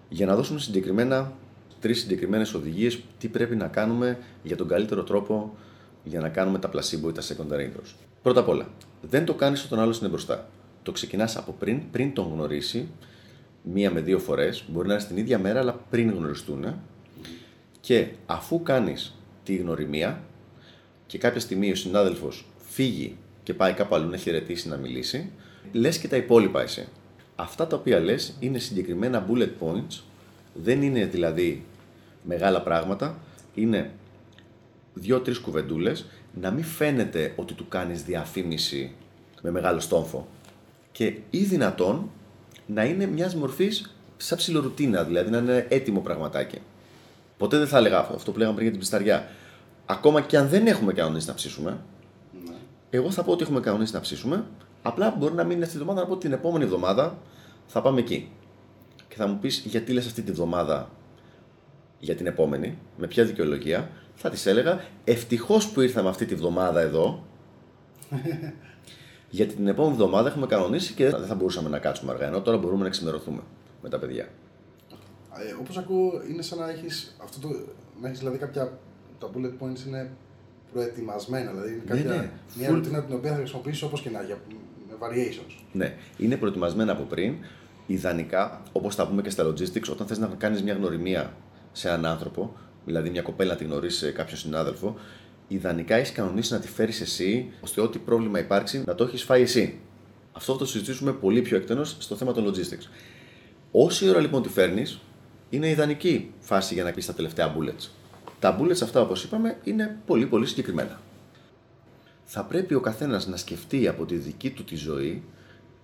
για 0.09 0.26
να 0.26 0.37
δώσουμε 0.37 0.59
συγκεκριμένα 0.61 1.33
τρεις 1.80 2.00
συγκεκριμένες 2.00 2.54
οδηγίες 2.54 3.00
τι 3.18 3.28
πρέπει 3.28 3.56
να 3.56 3.66
κάνουμε 3.66 4.18
για 4.42 4.56
τον 4.56 4.68
καλύτερο 4.68 5.02
τρόπο 5.02 5.56
για 6.04 6.20
να 6.20 6.28
κάνουμε 6.28 6.58
τα 6.58 6.70
placebo 6.73 7.08
ή 7.08 7.12
τα 7.12 7.23
secondary 7.23 7.61
intros. 7.61 7.94
Πρώτα 8.23 8.40
απ' 8.40 8.49
όλα, 8.49 8.68
δεν 9.02 9.25
το 9.25 9.35
κάνεις 9.35 9.64
όταν 9.64 9.80
άλλο 9.80 9.97
είναι 10.00 10.08
μπροστά. 10.08 10.49
Το 10.82 10.92
ξεκινάς 10.92 11.37
από 11.37 11.52
πριν, 11.58 11.90
πριν 11.90 12.12
τον 12.12 12.32
γνωρίσει, 12.32 12.88
μία 13.62 13.90
με 13.90 14.00
δύο 14.00 14.18
φορές, 14.18 14.64
μπορεί 14.68 14.87
να 14.87 14.92
είναι 14.92 15.02
στην 15.02 15.16
ίδια 15.16 15.38
μέρα, 15.38 15.61
αλλά 15.61 15.73
πριν 15.90 16.11
γνωριστούν. 16.11 16.64
Και 17.80 18.06
αφού 18.26 18.62
κάνεις 18.62 19.14
τη 19.44 19.56
γνωριμία, 19.56 20.23
και 21.06 21.18
κάποια 21.18 21.40
στιγμή 21.40 21.70
ο 21.70 21.75
συνάδελφος 21.75 22.47
φύγει 22.58 23.16
και 23.42 23.54
πάει 23.54 23.73
κάπου 23.73 23.94
αλλού 23.94 24.11
να 24.11 24.16
χαιρετήσει, 24.16 24.68
να 24.68 24.76
μιλήσει, 24.76 25.30
λες 25.73 25.99
και 25.99 26.08
τα 26.08 26.16
υπόλοιπα 26.16 26.62
εσύ. 26.62 26.88
Αυτά 27.37 27.66
τα 27.66 27.76
οποία 27.76 28.00
λες 28.00 28.35
είναι 28.40 28.58
συγκεκριμένα 28.58 29.26
bullet 29.30 29.50
points, 29.61 30.00
δεν 30.62 30.83
είναι 30.83 31.05
δηλαδή 31.05 31.65
μεγάλα 32.23 32.62
πράγματα, 32.62 33.19
είναι 33.55 33.90
δύο-τρεις 34.94 35.38
κουβεντούλες, 35.38 36.07
να 36.40 36.51
μην 36.51 36.64
φαίνεται 36.64 37.33
ότι 37.37 37.55
του 37.55 37.68
κάνεις 37.68 38.03
διαφήμιση 38.03 38.92
με 39.42 39.51
μεγάλο 39.51 39.81
στόμφο. 39.81 40.29
Και 40.92 41.16
ή 41.31 41.38
δυνατόν 41.38 42.11
να 42.66 42.85
είναι 42.85 43.07
μιας 43.07 43.35
μορφής 43.35 43.94
σαν 44.16 44.38
ψιλορουτίνα, 44.38 45.05
δηλαδή 45.05 45.31
να 45.31 45.38
είναι 45.38 45.66
έτοιμο 45.68 46.01
πραγματάκι. 46.01 46.59
Ποτέ 47.37 47.59
δεν 47.59 47.66
θα 47.66 47.79
έλεγα 47.79 47.99
αυτό 47.99 48.33
που 48.33 48.38
λέγαμε 48.38 48.57
πριν 48.57 48.68
για 48.68 48.79
την 48.79 48.81
πισταριά. 48.88 49.29
Ακόμα 49.87 50.21
και 50.21 50.37
αν 50.37 50.49
δεν 50.49 50.66
έχουμε 50.66 50.92
κανονίσει 50.92 51.27
να 51.29 51.35
ψήσουμε, 51.35 51.79
Ναι. 52.44 52.55
εγώ 52.90 53.11
θα 53.11 53.23
πω 53.23 53.33
ότι 53.33 53.42
έχουμε 53.42 53.61
κανονίσει 53.61 53.94
να 53.94 54.01
ψήσουμε. 54.01 54.44
Απλά 54.83 55.14
μπορεί 55.18 55.35
να 55.35 55.42
μην 55.44 55.57
είναι 55.57 55.64
αυτή 55.64 55.77
τη 55.77 55.81
εβδομάδα, 55.81 56.01
να 56.01 56.07
πω 56.07 56.12
ότι 56.12 56.27
την 56.27 56.33
επόμενη 56.33 56.64
εβδομάδα 56.64 57.18
θα 57.66 57.83
πάμε 57.83 58.01
εκεί. 58.01 58.31
Και 59.18 59.24
θα 59.24 59.31
μου 59.31 59.38
πεις 59.38 59.59
γιατί 59.66 59.92
λες 59.92 60.07
αυτή 60.07 60.22
τη 60.22 60.31
εβδομάδα 60.31 60.90
για 61.98 62.14
την 62.14 62.26
επόμενη, 62.26 62.78
με 62.98 63.07
ποια 63.07 63.24
δικαιολογία, 63.24 63.90
θα 64.14 64.31
της 64.31 64.46
έλεγα 64.46 64.81
ευτυχώς 65.04 65.68
που 65.68 65.81
ήρθαμε 65.81 66.09
αυτή 66.09 66.24
τη 66.26 66.35
βδομάδα 66.35 66.81
εδώ. 66.81 67.24
γιατί 69.31 69.54
την 69.54 69.66
επόμενη 69.68 69.92
εβδομάδα 69.94 70.28
έχουμε 70.28 70.46
κανονίσει 70.46 70.92
και 70.92 71.11
δεν 71.11 71.26
θα 71.26 71.35
μπορούσαμε 71.35 71.68
να 71.68 71.78
κάτσουμε 71.78 72.12
αργά. 72.12 72.26
Ενώ 72.26 72.40
τώρα 72.40 72.57
μπορούμε 72.59 72.83
να 72.83 72.88
ξημερωθούμε 72.90 73.40
με 73.83 73.88
τα 73.88 73.98
παιδιά. 73.98 74.28
Ε, 75.48 75.52
Όπως 75.61 75.76
ακούω, 75.78 76.12
είναι 76.31 76.42
σαν 76.42 76.59
να 76.59 76.70
έχεις 76.70 77.16
αυτό 77.22 77.48
το. 77.48 77.54
Να 78.00 78.07
έχεις 78.09 78.18
δηλαδή 78.18 78.38
κάποια. 78.38 78.78
Τα 79.18 79.31
bullet 79.35 79.64
points 79.64 79.87
είναι 79.87 80.11
προετοιμασμένα. 80.72 81.50
Δηλαδή 81.50 81.70
είναι 81.72 81.83
Ναι, 81.88 82.00
κάποια, 82.00 82.11
ναι. 82.20 82.31
μια 82.59 82.70
Full- 82.70 82.72
ρουτίνα 82.74 83.02
την 83.02 83.14
οποία 83.14 83.31
θα 83.31 83.37
χρησιμοποιήσεις 83.37 83.83
όπως 83.83 84.00
και 84.00 84.11
να 84.11 84.20
έχει, 84.20 84.37
με 84.88 84.94
variations. 85.07 85.62
Ναι, 85.72 85.94
είναι 86.18 86.37
προετοιμασμένα 86.37 86.92
από 86.92 87.02
πριν. 87.02 87.35
Ιδανικά, 87.90 88.62
όπως 88.72 88.94
θα 88.94 89.07
πούμε 89.07 89.22
και 89.22 89.31
στα 89.31 89.46
logistics, 89.46 89.88
όταν 89.90 90.07
θες 90.07 90.18
να 90.18 90.27
κάνεις 90.27 90.62
μια 90.62 90.74
γνωριμία 90.74 91.35
σε 91.72 91.88
έναν 91.88 92.07
άνθρωπο, 92.07 92.57
δηλαδή 92.85 93.11
μια 93.11 93.22
κοπέλα 93.22 93.53
να 93.53 93.59
τη 93.59 93.64
γνωρίσει 93.64 93.98
σε 93.98 94.11
κάποιον 94.11 94.38
συνάδελφο, 94.38 94.96
ιδανικά 95.48 95.94
έχεις 95.94 96.12
κανονίσει 96.12 96.53
να 96.53 96.59
τη 96.59 96.68
φέρεις 96.68 97.01
εσύ, 97.01 97.51
ώστε 97.61 97.81
ό,τι 97.81 97.98
πρόβλημα 97.98 98.38
υπάρξει 98.38 98.83
να 98.87 98.94
το 98.94 99.05
έχεις 99.05 99.22
φάει 99.22 99.42
εσύ. 99.42 99.79
Αυτό 100.33 100.53
θα 100.53 100.59
το 100.59 100.66
συζητήσουμε 100.66 101.12
πολύ 101.12 101.42
πιο 101.42 101.57
εκτενώς 101.57 101.96
στο 101.98 102.16
θέμα 102.16 102.33
των 102.33 102.46
logistics. 102.46 102.88
Όση 103.70 104.09
ώρα 104.09 104.20
λοιπόν 104.20 104.42
τη 104.42 104.48
φέρνεις, 104.48 105.01
είναι 105.51 105.68
ιδανική 105.68 106.33
φάση 106.40 106.74
για 106.74 106.85
να 106.85 106.90
πεις 106.90 107.07
τα 107.07 107.14
τελευταία 107.14 107.57
bullets. 107.57 107.88
Τα 108.38 108.59
bullets 108.61 108.83
αυτά, 108.83 109.01
όπως 109.01 109.24
είπαμε, 109.24 109.57
είναι 109.64 109.98
πολύ 110.07 110.27
πολύ 110.27 110.46
συγκεκριμένα 110.46 110.98
θα 112.31 112.44
πρέπει 112.44 112.74
ο 112.74 112.81
καθένας 112.81 113.27
να 113.27 113.37
σκεφτεί 113.37 113.88
από 113.88 114.05
τη 114.05 114.14
δική 114.14 114.51
του 114.51 114.64
τη 114.64 114.77
ζωή 114.77 115.22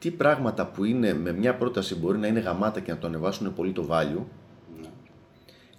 τι 0.05 0.11
πράγματα 0.11 0.67
που 0.67 0.85
είναι 0.85 1.14
με 1.14 1.33
μια 1.33 1.55
πρόταση 1.55 1.95
μπορεί 1.95 2.19
να 2.19 2.27
είναι 2.27 2.40
γαμάτα 2.40 2.81
και 2.81 2.93
να 2.93 2.99
το 2.99 3.07
ανεβάσουν 3.07 3.55
πολύ 3.55 3.73
το 3.73 3.87
value 3.90 4.23
Ναι. 4.81 4.88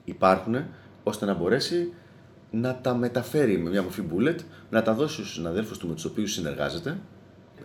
υπάρχουν 0.03 0.55
ώστε 1.03 1.25
να 1.25 1.33
μπορέσει 1.33 1.93
να 2.51 2.75
τα 2.75 2.95
μεταφέρει 2.95 3.57
με 3.57 3.69
μια 3.69 3.81
μορφή 3.81 4.03
bullet, 4.13 4.35
να 4.69 4.81
τα 4.81 4.93
δώσει 4.93 5.13
στους 5.13 5.33
συναδέλφους 5.33 5.77
του 5.77 5.87
με 5.87 5.93
τους 5.93 6.05
οποίους 6.05 6.31
συνεργάζεται 6.31 6.97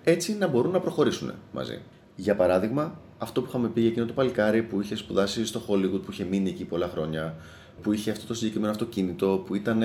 έτσι 0.05 0.37
να 0.37 0.47
μπορούν 0.47 0.73
να 0.73 0.81
προχωρήσουν 0.81 1.33
μαζί. 1.53 1.79
Για 2.17 2.37
παράδειγμα, 2.37 3.01
αυτό 3.19 3.43
που 3.43 3.49
είχαμε 3.49 3.69
πει 3.69 3.81
για 3.81 3.91
εκείνο 3.91 4.07
το 4.07 4.13
παλικάρι 4.13 4.63
που 4.63 4.81
είχε 4.81 4.97
σπουδάσει 4.97 5.47
στο 5.47 5.63
Hollywood, 5.69 6.01
που 6.05 6.11
είχε 6.11 6.25
μείνει 6.25 6.49
εκεί 6.51 6.65
πολλά 6.65 6.89
χρόνια, 6.89 7.37
που 7.83 7.93
είχε 7.93 8.11
αυτό 8.11 8.27
το 8.27 8.35
συγκεκριμένο 8.35 8.73
αυτοκίνητο, 8.73 9.43
που 9.47 9.55
ήταν 9.55 9.79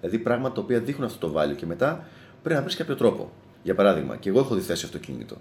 δηλαδή 0.00 0.18
πράγματα 0.18 0.54
τα 0.54 0.60
οποία 0.60 0.80
δείχνουν 0.80 1.06
αυτό 1.06 1.28
το 1.28 1.40
value 1.40 1.56
και 1.56 1.66
μετά 1.66 2.04
πρέπει 2.42 2.56
να 2.58 2.62
βρεις 2.62 2.76
κάποιο 2.76 2.94
τρόπο. 2.94 3.30
Για 3.62 3.74
παράδειγμα, 3.74 4.16
και 4.16 4.28
εγώ 4.28 4.38
έχω 4.38 4.54
διθέσει 4.54 4.84
αυτοκίνητο. 4.84 5.36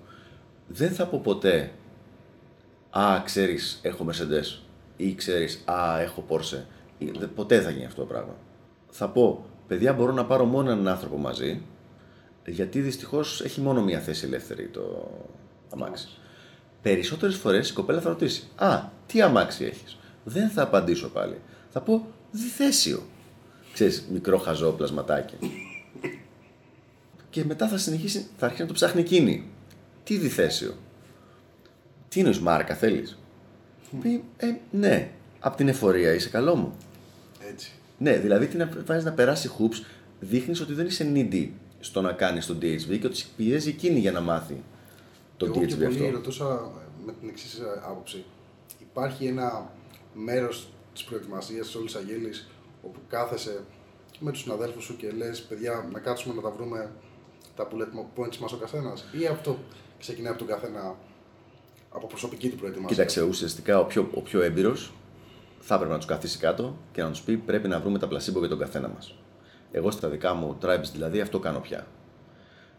Δεν 0.72 0.92
θα 0.92 1.06
πω 1.08 1.20
ποτέ, 1.24 1.72
Α, 2.90 3.22
ξέρεις, 3.26 3.80
έχω 3.82 4.06
Mercedes 4.10 4.60
ή 4.98 5.16
ξέρεις, 5.16 5.64
Α, 5.66 6.00
έχω 6.00 6.26
Porsche. 6.30 6.64
Ή, 6.98 7.12
δε- 7.20 7.26
Ποτέ 7.28 7.56
δεν 7.56 7.64
θα 7.64 7.70
γίνει 7.72 7.86
αυτό 7.86 8.02
το 8.02 8.08
πράγμα. 8.08 8.36
Θα 8.90 9.10
πω, 9.10 9.46
παιδιά, 9.68 9.94
μπορώ 9.94 10.12
να 10.12 10.26
πάρω 10.26 10.46
μόνο 10.46 10.72
έναν 10.72 10.88
άνθρωπο 10.88 11.18
μαζί, 11.18 11.62
γιατί 12.46 12.80
δυστυχώς 12.82 13.42
έχει 13.42 13.62
μόνο 13.62 13.82
μία 13.84 14.00
θέση 14.00 14.26
ελεύθερη 14.26 14.68
το 14.68 15.12
αμάξι. 15.74 16.08
Περισσότερες 16.82 17.36
φορές 17.36 17.70
η 17.70 17.74
κοπέλα 17.74 18.02
θα 18.02 18.10
ρωτήσει, 18.10 18.44
Α, 18.56 18.80
τι 19.08 19.22
αμάξι 19.22 19.66
έχεις; 19.66 19.98
Δεν 20.24 20.50
θα 20.50 20.62
απαντήσω 20.62 21.08
πάλι. 21.10 21.40
Θα 21.70 21.82
πω, 21.82 22.06
διθέσιο. 22.32 23.04
Ξέρεις, 23.74 24.06
μικρό 24.12 24.38
χαζό 24.38 24.72
πλασματάκι. 24.72 25.36
Και 27.30 27.46
μετά 27.46 27.68
θα 27.68 27.78
συνεχίσει, 27.78 28.28
θα 28.38 28.46
αρχίσει 28.46 28.62
να 28.62 28.68
το 28.68 28.74
ψάχνει 28.74 29.02
εκείνη. 29.02 29.50
Τι 30.10 30.18
διθέσιο; 30.18 30.74
Τι 32.10 32.20
είναι 32.20 32.40
μάρκα, 32.40 32.76
θέλεις; 32.76 33.18
Πει, 34.02 34.24
ε, 34.38 34.56
ναι, 34.72 35.12
από 35.40 35.58
την 35.58 35.68
εφορία 35.68 36.14
είσαι 36.14 36.30
καλό 36.30 36.56
μου. 36.56 36.78
Έτσι. 37.50 37.72
Ναι, 37.98 38.18
δηλαδή 38.18 38.48
τι 38.48 38.58
να 38.58 38.70
βάζεις 38.86 39.04
να 39.04 39.12
περάσει 39.12 39.52
hoops, 39.60 39.86
δείχνεις 40.20 40.62
ότι 40.62 40.74
δεν 40.74 40.86
είσαι 40.86 41.12
needy 41.16 41.50
στο 41.80 42.02
να 42.02 42.12
κάνεις 42.14 42.46
το 42.46 42.58
DHV 42.62 43.00
και 43.00 43.06
ότι 43.06 43.16
σε 43.16 43.28
πιέζει 43.38 43.70
εκείνη 43.70 44.00
για 44.00 44.12
να 44.12 44.22
μάθει 44.22 44.64
το 45.38 45.46
Εγώ 45.46 45.60
πιο 45.60 45.64
DHV 45.64 45.80
πολύ 45.80 45.86
αυτό. 45.86 46.10
ρωτούσα 46.10 46.72
με 47.06 47.14
την 47.20 47.30
εξής 47.30 47.62
άποψη. 47.90 48.24
Υπάρχει 48.80 49.26
ένα 49.26 49.72
μέρος 50.14 50.74
της 50.94 51.04
προετοιμασίας 51.04 51.66
της 51.66 51.76
όλης 51.76 51.96
αγέλη 51.96 52.32
όπου 52.82 53.00
κάθεσαι 53.10 53.64
με 54.20 54.32
τους 54.32 54.42
συναδέλφους 54.42 54.84
σου 54.84 54.96
και 54.96 55.12
λες: 55.12 55.42
Παιδιά, 55.42 55.90
να 55.92 56.00
κάτσουμε 56.00 56.34
να 56.34 56.42
τα 56.42 56.50
βρούμε 56.50 56.92
τα 57.56 57.68
bullet 57.72 58.20
points 58.20 58.38
μας 58.38 58.52
ο 58.52 58.58
καθένας, 58.58 59.06
ή 59.20 59.26
αυτό 59.26 59.60
ξεκινάει 60.00 60.30
από 60.30 60.40
τον 60.40 60.48
καθένα 60.48 60.96
από 61.92 62.08
προσωπική 62.08 62.50
του 62.50 62.56
προετοιμασία. 62.56 62.96
Κοίταξε, 62.96 63.22
ουσιαστικά 63.22 63.80
ο 63.80 63.86
πιο, 63.86 64.10
ο 64.14 64.22
πιο 64.22 64.42
έμπειρος 64.42 64.94
θα 65.60 65.76
έπρεπε 65.76 65.92
να 65.92 65.98
τους 65.98 66.08
καθίσει 66.08 66.38
κάτω 66.38 66.78
και 66.92 67.04
να 67.04 67.10
τους 67.10 67.22
πει: 67.22 67.38
Πρέπει 67.38 67.68
να 67.68 67.80
βρούμε 67.80 68.00
τα 68.00 68.08
πλασίμπο 68.08 68.40
για 68.40 68.50
τον 68.50 68.60
καθένα 68.60 68.88
μας. 68.88 69.16
Εγώ 69.72 69.92
στα 69.92 70.10
δικά 70.10 70.34
μου 70.34 70.58
tribes 70.62 70.90
δηλαδή 70.94 71.22
αυτό 71.22 71.40
κάνω 71.40 71.60
πια. 71.60 71.88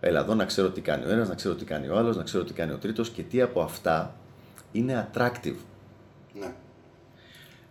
Έλα 0.00 0.20
εδώ 0.20 0.34
να 0.34 0.44
ξέρω 0.44 0.70
τι 0.70 0.80
κάνει 0.80 1.04
ο 1.04 1.10
ένας, 1.10 1.28
να 1.28 1.34
ξέρω 1.34 1.54
τι 1.54 1.64
κάνει 1.64 1.88
ο 1.88 1.96
άλλος, 1.96 2.16
να 2.16 2.22
ξέρω 2.22 2.44
τι 2.44 2.52
κάνει 2.52 2.72
ο 2.72 2.78
τρίτος 2.78 3.10
και 3.10 3.22
τι 3.22 3.40
από 3.40 3.60
αυτά 3.60 4.14
είναι 4.72 5.08
attractive. 5.12 5.56
Ναι. 6.34 6.54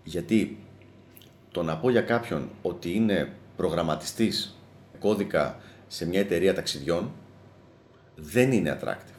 Γιατί 0.04 0.58
το 1.52 1.64
να 1.64 1.78
πω 1.78 1.90
για 1.90 2.02
κάποιον 2.02 2.50
ότι 2.62 2.94
είναι 2.94 3.34
προγραμματιστής 3.58 4.58
κώδικα 5.00 5.60
σε 5.88 6.08
μια 6.08 6.20
εταιρεία 6.20 6.54
ταξιδιών 6.54 7.12
δεν 8.16 8.52
είναι 8.52 8.80
attractive. 8.82 9.19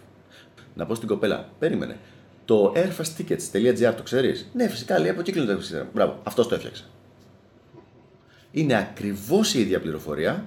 Να 0.75 0.87
πω 0.87 0.95
στην 0.95 1.09
κοπέλα, 1.09 1.49
περίμενε. 1.59 1.97
Το 2.45 2.73
airfasttickets.gr 2.77 3.93
το 3.97 4.03
ξέρεις; 4.03 4.51
Ναι, 4.53 4.69
φυσικά 4.69 4.99
λέει 4.99 5.11
από 5.11 5.21
εκεί 5.21 5.33
κλείνει 5.33 5.47
το 5.47 5.53
ταξίδι. 5.53 5.83
Μπράβο, 5.95 6.19
αυτός 6.23 6.49
το 6.49 6.55
έφτιαξε. 6.55 6.85
Είναι 8.53 8.77
ακριβώς 8.79 9.55
η 9.55 9.61
ίδια 9.61 9.81
πληροφορία, 9.81 10.47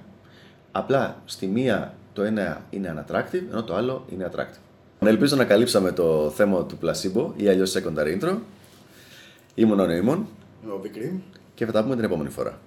απλά 0.72 1.22
στη 1.24 1.46
μία 1.46 1.94
το 2.12 2.22
ένα 2.22 2.64
είναι 2.70 2.94
unattractive, 2.96 3.42
ενώ 3.50 3.62
το 3.62 3.74
άλλο 3.74 4.04
είναι 4.12 4.30
attractive. 4.32 4.58
Ελπίζω 5.06 5.36
να 5.36 5.44
καλύψαμε 5.44 5.92
το 5.92 6.30
θέμα 6.30 6.64
του 6.64 6.78
placebo 6.82 7.32
ή 7.36 7.48
αλλιώς 7.48 7.76
secondary 7.76 8.20
intro. 8.20 8.36
Ήμουν 9.54 9.80
ο 9.80 9.86
Νοήμων 9.86 10.26
Ο 10.62 10.80
Big 10.82 10.96
Cream. 10.98 11.20
και 11.54 11.66
θα 11.66 11.72
τα 11.72 11.82
πούμε 11.82 11.94
την 11.94 12.04
επόμενη 12.04 12.28
φορά. 12.30 12.58